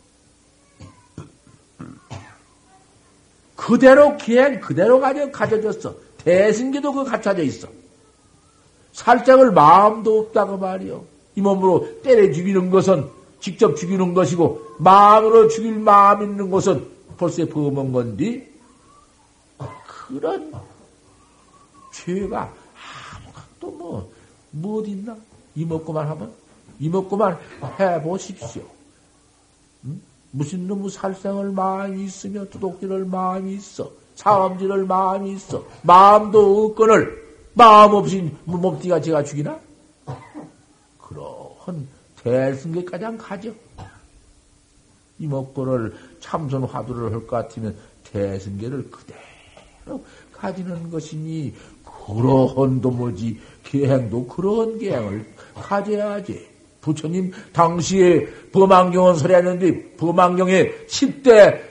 그대로 3.56 4.16
기행 4.18 4.62
그대로 4.62 5.00
가져 5.00 5.30
가져졌어. 5.30 5.94
대승기도 6.18 6.94
그 6.94 7.04
갖춰져 7.04 7.44
있어. 7.44 7.68
살짝을 8.94 9.52
마음도 9.52 10.20
없다고 10.20 10.58
말이요. 10.58 11.06
이 11.36 11.42
몸으로 11.42 12.02
때려 12.02 12.32
죽이는 12.32 12.70
것은 12.70 13.10
직접 13.42 13.76
죽이는 13.76 14.14
것이고 14.14 14.78
마음으로 14.80 15.50
죽일 15.50 15.78
마음 15.80 16.24
있는 16.24 16.50
것은 16.50 16.88
벌써 17.18 17.46
범한 17.46 17.92
건디 17.92 18.48
그런 20.08 20.54
죄가 21.92 22.54
아무것도 23.16 23.78
뭐, 23.78 24.12
뭐 24.52 24.82
어디 24.82 24.92
있나? 24.92 25.18
이먹고만 25.56 26.08
하면? 26.08 26.45
이먹고만 26.80 27.38
해보십시오. 27.80 28.64
응? 29.86 30.02
무슨 30.32 30.68
놈의 30.68 30.90
살생을 30.90 31.52
마음이 31.52 32.04
있으며 32.06 32.46
두둑질을 32.46 33.06
마음이 33.06 33.54
있어. 33.56 33.92
사음질을 34.16 34.86
마음이 34.86 35.34
있어. 35.34 35.66
마음도 35.84 36.66
없거늘 36.66 37.24
마음 37.54 37.94
없이 37.94 38.30
몸띠가 38.46 39.02
제가 39.02 39.24
죽이나? 39.24 39.60
그러한 41.02 41.88
대승계 42.24 42.84
가장 42.86 43.18
가죠. 43.18 43.54
이목구를 45.20 45.96
참선 46.20 46.64
화두를 46.64 47.14
할 47.14 47.20
것 47.22 47.28
같으면 47.30 47.76
대승계를 48.12 48.90
그대로 48.92 50.04
가지는 50.34 50.90
것이니 50.92 51.54
그러한 52.06 52.82
도무지 52.82 53.40
계행도 53.64 54.28
그러한 54.28 54.80
계행을 54.80 55.34
가져야지. 55.56 56.55
부처님 56.86 57.32
당시에 57.52 58.28
범안경은 58.52 59.16
설했는데 59.16 59.96
범안경에 59.98 60.86
10대 60.86 61.62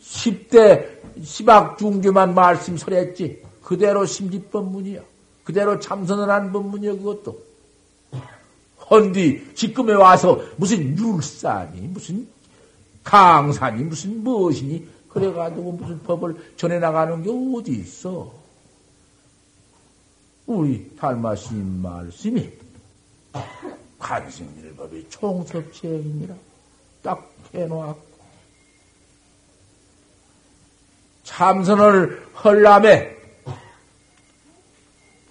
10대 0.00 0.86
시박중교만 1.22 2.34
말씀 2.34 2.76
설했지 2.76 3.42
그대로 3.62 4.06
심지법문이야. 4.06 5.00
그대로 5.42 5.78
참선을 5.80 6.30
한 6.30 6.52
법문이야 6.52 6.92
그것도. 6.92 7.48
헌디 8.90 9.54
지금에 9.54 9.92
와서 9.92 10.40
무슨 10.56 10.96
율산이 10.96 11.80
무슨 11.88 12.26
강산이 13.02 13.82
무슨 13.84 14.22
무엇이니 14.22 14.86
그래가지고 15.08 15.72
무슨 15.72 16.02
법을 16.04 16.52
전해 16.56 16.78
나가는 16.78 17.22
게 17.22 17.30
어디 17.30 17.72
있어? 17.72 18.32
우리 20.46 20.90
달마스님 20.96 21.82
말씀이 21.82 22.50
관승일법이 23.98 25.08
총섭체행이라 25.10 26.34
딱 27.02 27.30
해놓았고 27.54 28.08
참선을 31.24 32.26
헐람에 32.42 33.18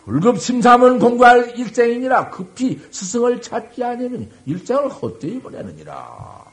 불급심삼은 0.07 0.99
공부할 0.99 1.59
일생이니라 1.59 2.29
급히 2.29 2.79
스승을 2.91 3.41
찾지 3.41 3.83
않으면 3.83 4.31
일생을 4.45 4.89
헛되이 4.89 5.41
보내느니라. 5.41 6.45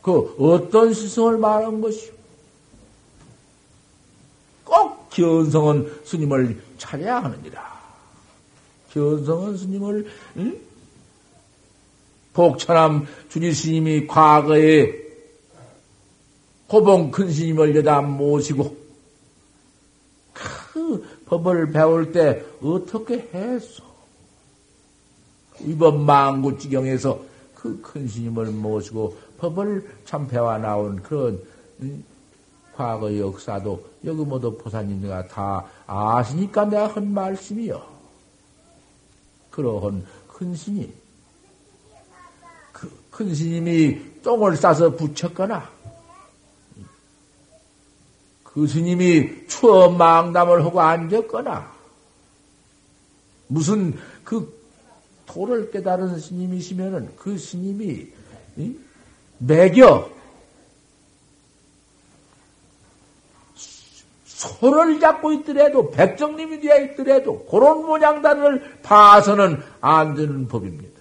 그 0.00 0.36
어떤 0.38 0.94
스승을 0.94 1.38
말한 1.38 1.80
것이오? 1.80 2.12
꼭 4.64 5.10
견성은 5.10 6.02
스님을 6.04 6.62
찾아야 6.78 7.24
하느니라. 7.24 7.73
견성은 8.94 9.56
스님을 9.56 10.06
응? 10.38 10.60
복천함 12.32 13.06
주지 13.28 13.52
스님이 13.52 14.06
과거에 14.06 15.04
호봉 16.72 17.10
큰 17.10 17.30
스님을 17.30 17.76
여다 17.76 18.00
모시고 18.00 18.76
그 20.32 21.06
법을 21.26 21.70
배울 21.70 22.12
때 22.12 22.44
어떻게 22.62 23.28
했어? 23.34 23.82
이번 25.60 26.04
망구지경에서 26.06 27.34
그 27.54 27.80
큰 27.80 28.06
스님을 28.06 28.46
모시고 28.46 29.16
법을 29.38 29.88
참 30.04 30.28
배워 30.28 30.58
나온 30.58 31.02
그런 31.02 31.40
응? 31.80 32.04
과거 32.74 33.16
역사도 33.16 33.82
여기 34.04 34.22
모두 34.22 34.54
보사님들가 34.58 35.26
다 35.28 35.64
아시니까 35.86 36.66
내가 36.66 36.88
한 36.88 37.14
말씀이요. 37.14 37.93
그러한 39.54 40.04
큰 40.26 40.54
스님, 40.56 40.92
그 42.72 42.90
큰 43.10 43.32
스님이 43.32 44.20
똥을 44.22 44.56
싸서 44.56 44.96
붙였거나, 44.96 45.70
그 48.42 48.66
스님이 48.66 49.46
추어 49.46 49.90
망담을 49.90 50.64
하고 50.64 50.80
앉았거나, 50.80 51.72
무슨 53.46 53.96
그 54.24 54.52
도를 55.26 55.70
깨달은 55.70 56.18
스님이시면은 56.18 57.14
그 57.16 57.38
스님이? 57.38 58.08
매겨 59.38 60.10
손을 64.48 65.00
잡고 65.00 65.32
있더라도 65.32 65.90
백정님이 65.90 66.60
되어 66.60 66.80
있더라도 66.84 67.44
그런 67.44 67.84
모양단을 67.86 68.80
봐서는 68.82 69.60
안 69.80 70.14
되는 70.14 70.46
법입니다. 70.46 70.94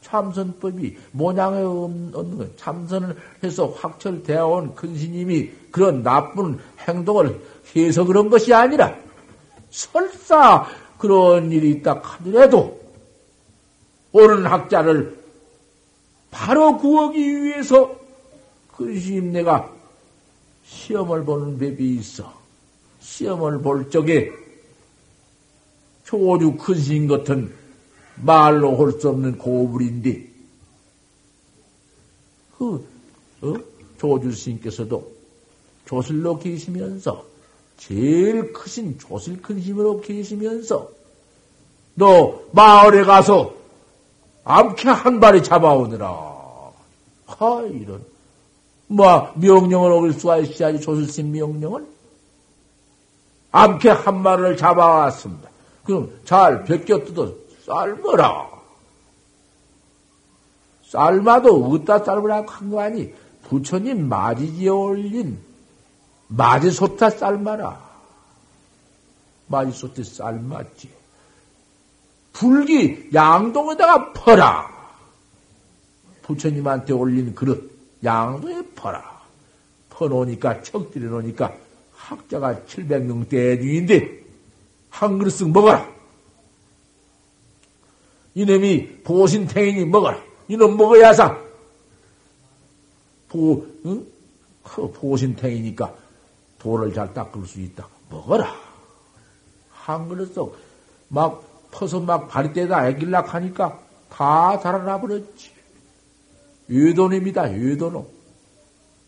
참선법이 0.00 0.96
모양에 1.12 1.60
없는 1.62 2.38
것, 2.38 2.56
참선을 2.56 3.16
해서 3.44 3.66
확철되어 3.66 4.46
온큰 4.46 4.96
스님이 4.96 5.50
그런 5.70 6.02
나쁜 6.02 6.58
행동을 6.80 7.40
해서 7.76 8.04
그런 8.04 8.28
것이 8.28 8.52
아니라 8.52 8.96
설사 9.70 10.66
그런 10.98 11.52
일이 11.52 11.70
있다 11.70 12.00
하더라도 12.02 12.80
옳은 14.12 14.46
학자를 14.46 15.16
바로 16.30 16.76
구하기 16.76 17.42
위해서 17.44 17.94
큰 18.76 18.98
스님 18.98 19.32
내가 19.32 19.70
시험을 20.70 21.24
보는 21.24 21.58
법이 21.58 21.96
있어. 21.96 22.32
시험을 23.00 23.60
볼 23.60 23.90
적에 23.90 24.30
초주 26.04 26.56
큰 26.56 26.74
스님 26.74 27.08
같은 27.08 27.52
말로 28.16 28.76
할 28.76 29.00
수 29.00 29.08
없는 29.08 29.38
고불인데, 29.38 30.28
그, 32.58 32.86
어? 33.42 33.54
조주 33.98 34.32
스님께서도 34.32 35.10
조슬로 35.86 36.38
계시면서 36.38 37.24
제일 37.76 38.52
크신 38.52 38.98
조슬 38.98 39.40
큰 39.40 39.58
힘으로 39.58 40.00
계시면서 40.00 40.90
너 41.94 42.42
마을에 42.52 43.04
가서 43.04 43.54
암캐 44.44 44.88
한 44.88 45.20
발이 45.20 45.42
잡아오느라 45.42 46.08
하 47.26 47.62
이런 47.62 48.04
뭐 48.92 49.32
명령을 49.36 49.92
어길 49.92 50.12
수가 50.14 50.38
있어야지 50.38 50.80
조슬스님 50.80 51.30
명령을 51.32 51.86
암캐 53.52 53.88
한 53.88 54.20
마리를 54.20 54.56
잡아왔습니다. 54.56 55.48
그럼 55.84 56.10
잘 56.24 56.64
벗겨 56.64 57.04
뜯어 57.04 57.32
삶어라. 57.64 58.50
삶아도 60.88 61.66
어디다 61.66 62.02
삶으라고 62.04 62.50
한 62.50 62.70
거 62.70 62.80
아니? 62.80 63.12
부처님 63.44 64.08
마지지에 64.08 64.68
올린 64.68 65.38
마지솥다 66.26 67.10
삶아라. 67.10 67.80
마지솥에 69.46 70.02
삶았지. 70.02 70.90
불기 72.32 73.08
양동에다가 73.14 74.12
퍼라. 74.12 74.68
부처님한테 76.22 76.92
올린 76.92 77.34
그릇 77.36 77.79
양동에 78.04 78.62
퍼라. 78.74 79.20
퍼놓으니까 79.90 80.62
척들여 80.62 81.10
놓으니까 81.10 81.54
학자가 81.94 82.60
700명 82.66 83.28
대중인데 83.28 84.20
한 84.88 85.18
그릇씩 85.18 85.50
먹어라. 85.50 85.88
이놈이 88.34 89.02
보신탱이니 89.04 89.84
먹어라. 89.86 90.22
이놈 90.48 90.76
먹어야사. 90.76 91.38
보, 93.28 93.66
응? 93.84 94.06
보신탱이니까 94.64 95.94
돌을 96.58 96.94
잘 96.94 97.12
닦을 97.12 97.46
수 97.46 97.60
있다. 97.60 97.86
먹어라. 98.08 98.54
한 99.70 100.08
그릇씩 100.08 100.36
막 101.08 101.42
퍼서 101.70 102.00
막 102.00 102.28
바리떼다 102.28 102.88
애길락 102.88 103.34
하니까 103.34 103.78
다 104.08 104.58
달아나 104.58 105.00
버렸지. 105.00 105.59
유도님이다, 106.70 107.54
유도놈. 107.54 108.06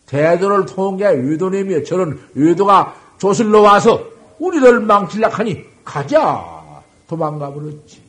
대도를 0.05 0.65
통한 0.65 0.97
게 0.97 1.17
유도님이여. 1.17 1.83
저런 1.83 2.19
유도가 2.35 2.95
조슬러 3.17 3.61
와서 3.61 4.05
우리를 4.39 4.81
망칠락 4.81 5.39
하니 5.39 5.65
가자! 5.83 6.83
도망가 7.07 7.51
버렸지. 7.53 8.01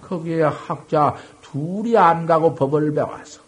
거기에 0.00 0.42
학자 0.42 1.16
둘이 1.42 1.96
안 1.96 2.26
가고 2.26 2.54
법을 2.54 2.92
배워서 2.94 3.40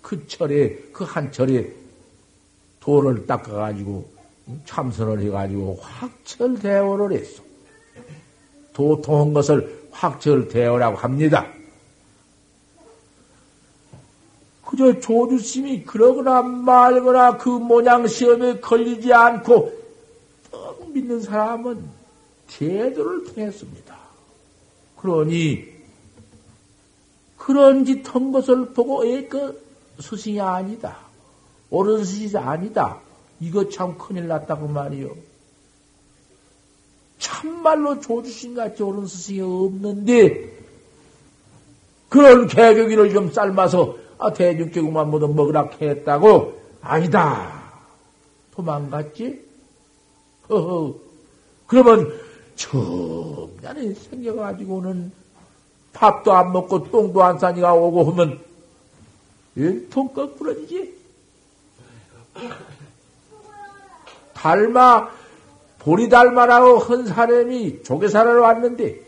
그 0.00 0.26
철에, 0.26 0.76
그 0.92 1.04
한 1.04 1.32
철에 1.32 1.72
돌을 2.80 3.26
닦아가지고 3.26 4.12
참선을 4.66 5.20
해가지고 5.22 5.78
확철대오를 5.80 7.12
했어. 7.16 7.42
도통한 8.74 9.32
것을 9.32 9.88
확철대오라고 9.90 10.96
합니다. 10.96 11.46
그저 14.76 14.98
조주심이 14.98 15.84
그러거나 15.84 16.42
말거나 16.42 17.36
그 17.36 17.48
모양 17.48 18.06
시험에 18.06 18.58
걸리지 18.58 19.12
않고 19.12 19.72
뻥 20.50 20.92
믿는 20.92 21.20
사람은 21.20 21.84
제도를 22.48 23.24
통했습니다. 23.24 23.96
그러니 24.96 25.64
그런 27.36 27.84
짓 27.84 28.04
한 28.12 28.32
것을 28.32 28.72
보고 28.72 29.04
에그 29.04 29.62
스승이 30.00 30.40
아니다. 30.40 30.98
옳은 31.70 32.04
스승이 32.04 32.42
아니다. 32.42 33.00
이거 33.40 33.68
참 33.68 33.96
큰일 33.96 34.26
났다고 34.26 34.66
말이요. 34.66 35.14
참말로 37.18 38.00
조주신 38.00 38.54
같이 38.54 38.82
옳은 38.82 39.06
스승이 39.06 39.40
없는데 39.40 40.52
그런 42.08 42.46
개교기를 42.48 43.12
좀 43.12 43.32
삶아서 43.32 44.03
아, 44.18 44.32
대중교구만 44.32 45.10
모두 45.10 45.28
먹으라 45.28 45.68
했다고? 45.80 46.60
아니다. 46.80 47.62
도망갔지? 48.54 49.44
허허. 50.48 50.94
그러면 51.66 52.12
청년이 52.56 53.94
생겨가지고는 53.94 55.12
밥도 55.92 56.32
안 56.32 56.52
먹고 56.52 56.90
똥도 56.90 57.22
안 57.22 57.38
싸니가 57.38 57.74
오고 57.74 58.12
하면 58.12 58.40
통 59.90 60.08
거꾸러지지? 60.12 60.94
닮아, 64.34 65.10
보리 65.78 66.08
닮아라고 66.08 66.78
한 66.78 67.06
사람이 67.06 67.82
조계사를 67.82 68.38
왔는데, 68.38 69.00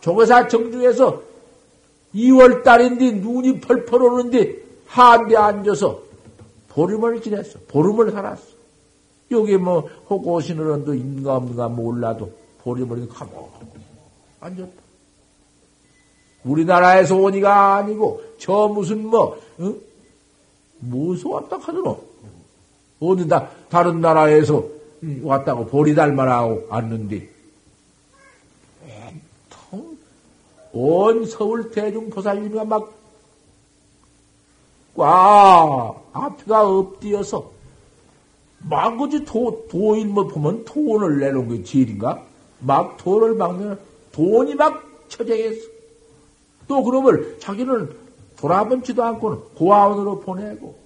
조계사 0.00 0.48
정중에서 0.48 1.22
2월 2.14 2.62
달인데 2.62 3.12
눈이 3.12 3.60
펄펄 3.60 4.02
오는데 4.02 4.56
한데 4.86 5.36
앉아서 5.36 6.02
보름을 6.68 7.20
지냈어. 7.22 7.58
보름을 7.68 8.12
살았어. 8.12 8.54
여기 9.30 9.56
뭐 9.56 9.88
호고신으로도 10.08 10.92
없는가 10.92 11.68
몰라도 11.68 12.32
보름을 12.62 13.08
가고 13.08 13.50
앉았다. 14.40 14.84
우리나라에서 16.44 17.16
오니가 17.16 17.76
아니고 17.76 18.22
저 18.38 18.68
무슨 18.68 19.06
뭐 19.06 19.38
응? 19.60 19.80
무서 20.78 21.30
왔다 21.30 21.56
하더노. 21.56 21.98
어디 23.00 23.26
다 23.28 23.48
다른 23.68 24.00
나라에서 24.00 24.64
왔다고 25.22 25.66
보리 25.66 25.94
닮아라고 25.94 26.66
왔는데 26.68 27.33
온 30.74 31.24
서울 31.24 31.70
대중 31.70 32.10
보살님이 32.10 32.64
막, 32.64 32.92
꽉, 34.96 36.02
앞에가 36.12 36.68
엎디어서, 36.68 37.52
막그지 38.68 39.24
도, 39.24 39.66
도인 39.70 40.12
뭐 40.12 40.26
보면 40.26 40.64
돈을 40.64 41.20
내놓은 41.20 41.48
게 41.48 41.62
제일인가? 41.62 42.24
막 42.58 42.96
돈을 42.96 43.34
막는, 43.34 43.78
돈이 44.10 44.56
막 44.56 44.82
처쟁했어. 45.08 45.68
또 46.66 46.82
그러면 46.82 47.36
자기는 47.38 47.94
돌아보지도 48.36 49.02
않고는 49.04 49.38
고아원으로 49.54 50.20
보내고, 50.20 50.76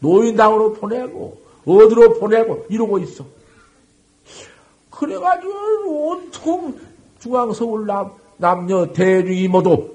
노인당으로 0.00 0.72
보내고, 0.72 1.38
어디로 1.64 2.18
보내고, 2.18 2.66
이러고 2.68 2.98
있어. 2.98 3.24
그래가지고 4.90 6.08
온통 6.08 6.80
중앙서울 7.20 7.86
남, 7.86 8.10
남녀 8.36 8.92
대중이 8.92 9.48
모두 9.48 9.94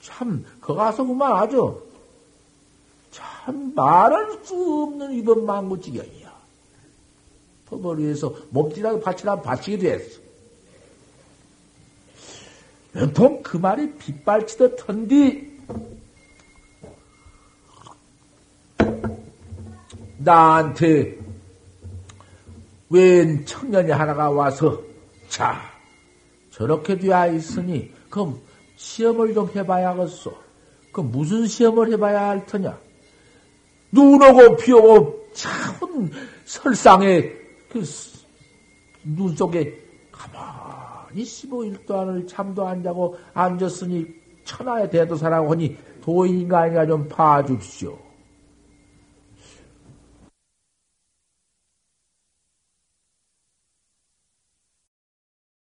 참, 0.00 0.44
거 0.60 0.74
가서 0.74 1.04
그만 1.04 1.36
아주 1.36 1.82
참 3.10 3.72
말할 3.74 4.38
수 4.42 4.54
없는 4.54 5.12
이번 5.12 5.44
망구지경이야. 5.44 6.30
법을 7.66 7.98
위해서 7.98 8.34
몸띠라도 8.50 9.00
바치라 9.00 9.40
바치게 9.40 9.78
됐어. 9.78 10.20
연통 12.96 13.42
그 13.42 13.56
말이 13.56 13.94
빗발치듯 13.94 14.76
턴디 14.84 15.60
나한테 20.18 21.18
웬 22.88 23.46
청년이 23.46 23.92
하나가 23.92 24.28
와서 24.30 24.82
자 25.28 25.69
저렇게 26.60 26.98
되어 26.98 27.32
있으니 27.32 27.90
그럼 28.10 28.38
시험을 28.76 29.32
좀 29.32 29.48
해봐야겠어. 29.56 30.30
그 30.92 31.00
무슨 31.00 31.46
시험을 31.46 31.90
해봐야 31.92 32.28
할 32.28 32.44
터냐? 32.44 32.78
눈 33.90 34.22
오고 34.22 34.56
비 34.56 34.72
오고 34.72 35.28
참 35.32 36.10
설상에 36.44 37.32
그 37.70 37.82
눈 39.02 39.34
속에 39.34 39.82
가만히 40.12 41.22
15일도 41.22 41.90
안을 41.90 42.26
잠도 42.26 42.66
안 42.66 42.82
자고 42.82 43.16
앉았으니 43.32 44.06
천하의 44.44 44.90
대도사라고 44.90 45.52
하니 45.52 45.76
도인인가 46.02 46.60
아닌가 46.60 46.86
좀 46.86 47.08
봐줍시오. 47.08 48.09